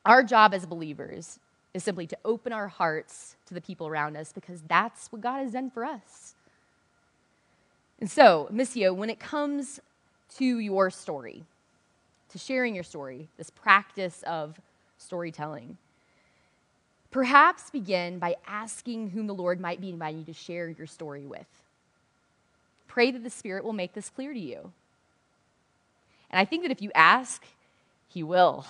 Our 0.05 0.21
job 0.21 0.53
as 0.53 0.65
believers 0.65 1.39
is 1.73 1.83
simply 1.83 2.05
to 2.07 2.17
open 2.23 2.53
our 2.53 2.67
hearts 2.67 3.35
to 3.47 3.53
the 3.53 3.61
people 3.61 3.87
around 3.87 4.15
us 4.15 4.31
because 4.31 4.61
that's 4.67 5.11
what 5.11 5.21
God 5.21 5.41
has 5.41 5.53
done 5.53 5.71
for 5.71 5.83
us. 5.83 6.34
And 8.05 8.11
so, 8.11 8.47
Missio, 8.53 8.95
when 8.95 9.09
it 9.09 9.19
comes 9.19 9.79
to 10.35 10.59
your 10.59 10.91
story, 10.91 11.43
to 12.29 12.37
sharing 12.37 12.75
your 12.75 12.83
story, 12.83 13.29
this 13.35 13.49
practice 13.49 14.23
of 14.27 14.61
storytelling, 14.99 15.79
perhaps 17.09 17.71
begin 17.71 18.19
by 18.19 18.35
asking 18.45 19.09
whom 19.09 19.25
the 19.25 19.33
Lord 19.33 19.59
might 19.59 19.81
be 19.81 19.89
inviting 19.89 20.19
you 20.19 20.25
to 20.25 20.33
share 20.33 20.69
your 20.69 20.85
story 20.85 21.25
with. 21.25 21.47
Pray 22.87 23.09
that 23.09 23.23
the 23.23 23.29
Spirit 23.31 23.63
will 23.63 23.73
make 23.73 23.93
this 23.93 24.09
clear 24.09 24.33
to 24.33 24.39
you. 24.39 24.71
And 26.29 26.39
I 26.39 26.45
think 26.45 26.61
that 26.61 26.69
if 26.69 26.83
you 26.83 26.91
ask, 26.93 27.43
He 28.07 28.21
will. 28.21 28.67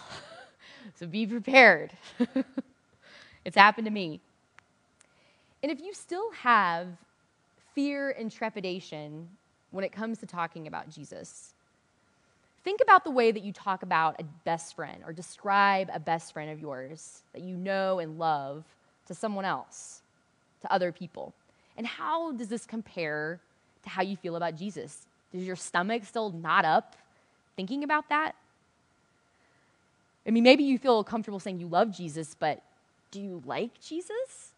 so 0.95 1.07
be 1.07 1.27
prepared. 1.27 1.91
it's 3.43 3.57
happened 3.57 3.83
to 3.83 3.91
me. 3.91 4.21
And 5.61 5.73
if 5.73 5.81
you 5.81 5.93
still 5.93 6.31
have 6.31 6.87
fear 7.75 8.09
and 8.11 8.31
trepidation 8.31 9.27
when 9.71 9.83
it 9.83 9.91
comes 9.91 10.17
to 10.19 10.25
talking 10.25 10.65
about 10.65 10.89
Jesus, 10.89 11.53
think 12.63 12.79
about 12.81 13.03
the 13.03 13.11
way 13.11 13.31
that 13.31 13.43
you 13.43 13.51
talk 13.51 13.83
about 13.83 14.19
a 14.19 14.23
best 14.45 14.75
friend 14.75 15.03
or 15.05 15.11
describe 15.11 15.89
a 15.93 15.99
best 15.99 16.33
friend 16.33 16.49
of 16.49 16.59
yours 16.59 17.21
that 17.33 17.43
you 17.43 17.57
know 17.57 17.99
and 17.99 18.17
love 18.17 18.63
to 19.07 19.13
someone 19.13 19.45
else, 19.45 20.01
to 20.61 20.71
other 20.71 20.91
people. 20.91 21.33
And 21.77 21.85
how 21.85 22.31
does 22.31 22.47
this 22.47 22.65
compare 22.65 23.39
to 23.83 23.89
how 23.89 24.01
you 24.01 24.15
feel 24.15 24.37
about 24.37 24.55
Jesus? 24.55 25.05
Does 25.33 25.43
your 25.43 25.57
stomach 25.57 26.05
still 26.05 26.31
knot 26.31 26.63
up 26.63 26.95
thinking 27.57 27.83
about 27.83 28.07
that? 28.09 28.33
I 30.25 30.31
mean, 30.31 30.43
maybe 30.43 30.63
you 30.63 30.79
feel 30.79 31.03
comfortable 31.03 31.39
saying 31.39 31.59
you 31.59 31.67
love 31.67 31.91
Jesus, 31.91 32.35
but 32.39 32.63
do 33.11 33.21
you 33.21 33.43
like 33.45 33.79
Jesus? 33.79 34.53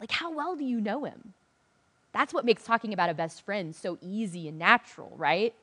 Like, 0.00 0.12
how 0.12 0.32
well 0.32 0.56
do 0.56 0.64
you 0.64 0.80
know 0.80 1.04
him? 1.04 1.34
That's 2.12 2.32
what 2.32 2.44
makes 2.44 2.64
talking 2.64 2.92
about 2.92 3.10
a 3.10 3.14
best 3.14 3.42
friend 3.42 3.74
so 3.74 3.98
easy 4.00 4.48
and 4.48 4.58
natural, 4.58 5.12
right? 5.16 5.54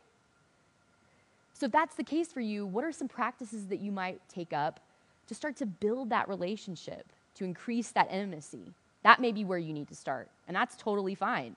So, 1.53 1.67
if 1.67 1.71
that's 1.71 1.95
the 1.95 2.03
case 2.03 2.31
for 2.31 2.41
you, 2.41 2.65
what 2.65 2.83
are 2.83 2.91
some 2.91 3.07
practices 3.07 3.67
that 3.67 3.79
you 3.79 3.91
might 3.91 4.21
take 4.29 4.53
up 4.53 4.79
to 5.27 5.35
start 5.35 5.55
to 5.57 5.65
build 5.65 6.09
that 6.09 6.27
relationship, 6.27 7.07
to 7.35 7.45
increase 7.45 7.91
that 7.91 8.11
intimacy? 8.11 8.73
That 9.03 9.21
may 9.21 9.31
be 9.31 9.45
where 9.45 9.57
you 9.57 9.73
need 9.73 9.87
to 9.87 9.95
start, 9.95 10.29
and 10.47 10.55
that's 10.55 10.75
totally 10.75 11.15
fine. 11.15 11.55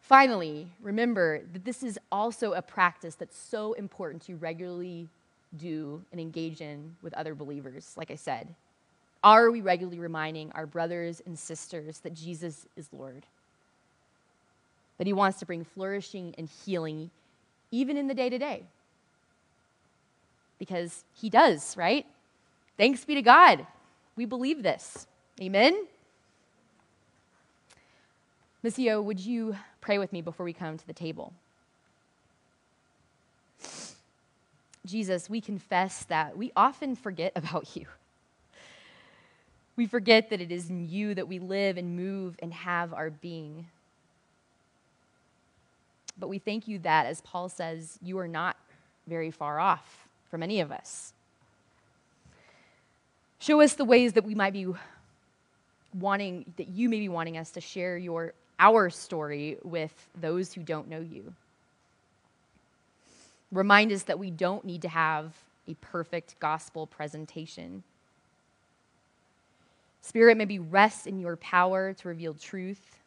Finally, 0.00 0.68
remember 0.80 1.42
that 1.52 1.66
this 1.66 1.82
is 1.82 1.98
also 2.10 2.52
a 2.52 2.62
practice 2.62 3.14
that's 3.14 3.36
so 3.36 3.74
important 3.74 4.22
to 4.22 4.36
regularly 4.36 5.08
do 5.56 6.02
and 6.12 6.20
engage 6.20 6.62
in 6.62 6.96
with 7.02 7.12
other 7.14 7.34
believers, 7.34 7.92
like 7.96 8.10
I 8.10 8.14
said. 8.14 8.48
Are 9.22 9.50
we 9.50 9.60
regularly 9.60 9.98
reminding 9.98 10.52
our 10.52 10.66
brothers 10.66 11.20
and 11.26 11.38
sisters 11.38 11.98
that 12.00 12.14
Jesus 12.14 12.66
is 12.76 12.88
Lord? 12.92 13.26
That 14.98 15.06
he 15.06 15.12
wants 15.12 15.38
to 15.40 15.46
bring 15.46 15.64
flourishing 15.64 16.34
and 16.38 16.48
healing 16.64 17.10
even 17.70 17.96
in 17.96 18.06
the 18.06 18.14
day 18.14 18.30
to 18.30 18.38
day? 18.38 18.64
Because 20.58 21.04
he 21.14 21.30
does, 21.30 21.76
right? 21.76 22.06
Thanks 22.76 23.04
be 23.04 23.14
to 23.14 23.22
God. 23.22 23.66
We 24.16 24.24
believe 24.24 24.62
this. 24.62 25.06
Amen? 25.40 25.86
Missio, 28.64 29.02
would 29.02 29.20
you 29.20 29.56
pray 29.80 29.98
with 29.98 30.12
me 30.12 30.20
before 30.20 30.44
we 30.44 30.52
come 30.52 30.76
to 30.76 30.86
the 30.86 30.92
table? 30.92 31.32
Jesus, 34.84 35.28
we 35.28 35.40
confess 35.40 36.04
that 36.04 36.36
we 36.36 36.50
often 36.56 36.96
forget 36.96 37.32
about 37.36 37.76
you. 37.76 37.86
We 39.78 39.86
forget 39.86 40.30
that 40.30 40.40
it 40.40 40.50
is 40.50 40.70
in 40.70 40.88
you 40.88 41.14
that 41.14 41.28
we 41.28 41.38
live 41.38 41.76
and 41.76 41.94
move 41.94 42.34
and 42.42 42.52
have 42.52 42.92
our 42.92 43.10
being. 43.10 43.68
But 46.18 46.26
we 46.26 46.40
thank 46.40 46.66
you 46.66 46.80
that, 46.80 47.06
as 47.06 47.20
Paul 47.20 47.48
says, 47.48 47.96
you 48.02 48.18
are 48.18 48.26
not 48.26 48.56
very 49.06 49.30
far 49.30 49.60
off 49.60 50.08
from 50.32 50.42
any 50.42 50.60
of 50.60 50.72
us. 50.72 51.12
Show 53.38 53.60
us 53.60 53.74
the 53.74 53.84
ways 53.84 54.14
that 54.14 54.24
we 54.24 54.34
might 54.34 54.52
be 54.52 54.66
wanting, 55.94 56.52
that 56.56 56.66
you 56.66 56.88
may 56.88 56.98
be 56.98 57.08
wanting 57.08 57.38
us 57.38 57.52
to 57.52 57.60
share 57.60 57.96
your 57.96 58.32
our 58.58 58.90
story 58.90 59.58
with 59.62 59.92
those 60.20 60.52
who 60.52 60.60
don't 60.64 60.88
know 60.88 60.98
you. 60.98 61.32
Remind 63.52 63.92
us 63.92 64.02
that 64.02 64.18
we 64.18 64.32
don't 64.32 64.64
need 64.64 64.82
to 64.82 64.88
have 64.88 65.36
a 65.68 65.74
perfect 65.74 66.34
gospel 66.40 66.84
presentation. 66.84 67.84
Spirit, 70.02 70.36
maybe 70.36 70.58
rest 70.58 71.06
in 71.06 71.18
your 71.20 71.36
power 71.36 71.92
to 71.92 72.08
reveal 72.08 72.34
truth. 72.34 72.98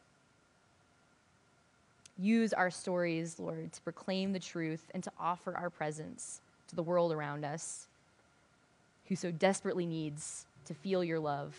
Use 2.17 2.54
our 2.54 2.69
stories, 2.69 3.39
Lord, 3.39 3.73
to 3.73 3.82
proclaim 3.82 4.34
the 4.34 4.39
truth 4.39 4.86
and 4.93 5.04
to 5.04 5.12
offer 5.19 5.56
our 5.56 5.69
presence 5.69 6.41
to 6.67 6.75
the 6.75 6.84
world 6.84 7.12
around 7.12 7.43
us 7.43 7.88
who 9.08 9.15
so 9.15 9.32
desperately 9.32 9.86
needs 9.86 10.45
to 10.65 10.73
feel 10.73 11.04
your 11.04 11.19
love. 11.19 11.56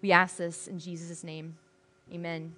We 0.00 0.12
ask 0.12 0.36
this 0.36 0.68
in 0.68 0.78
Jesus' 0.78 1.24
name. 1.24 1.56
Amen. 2.12 2.54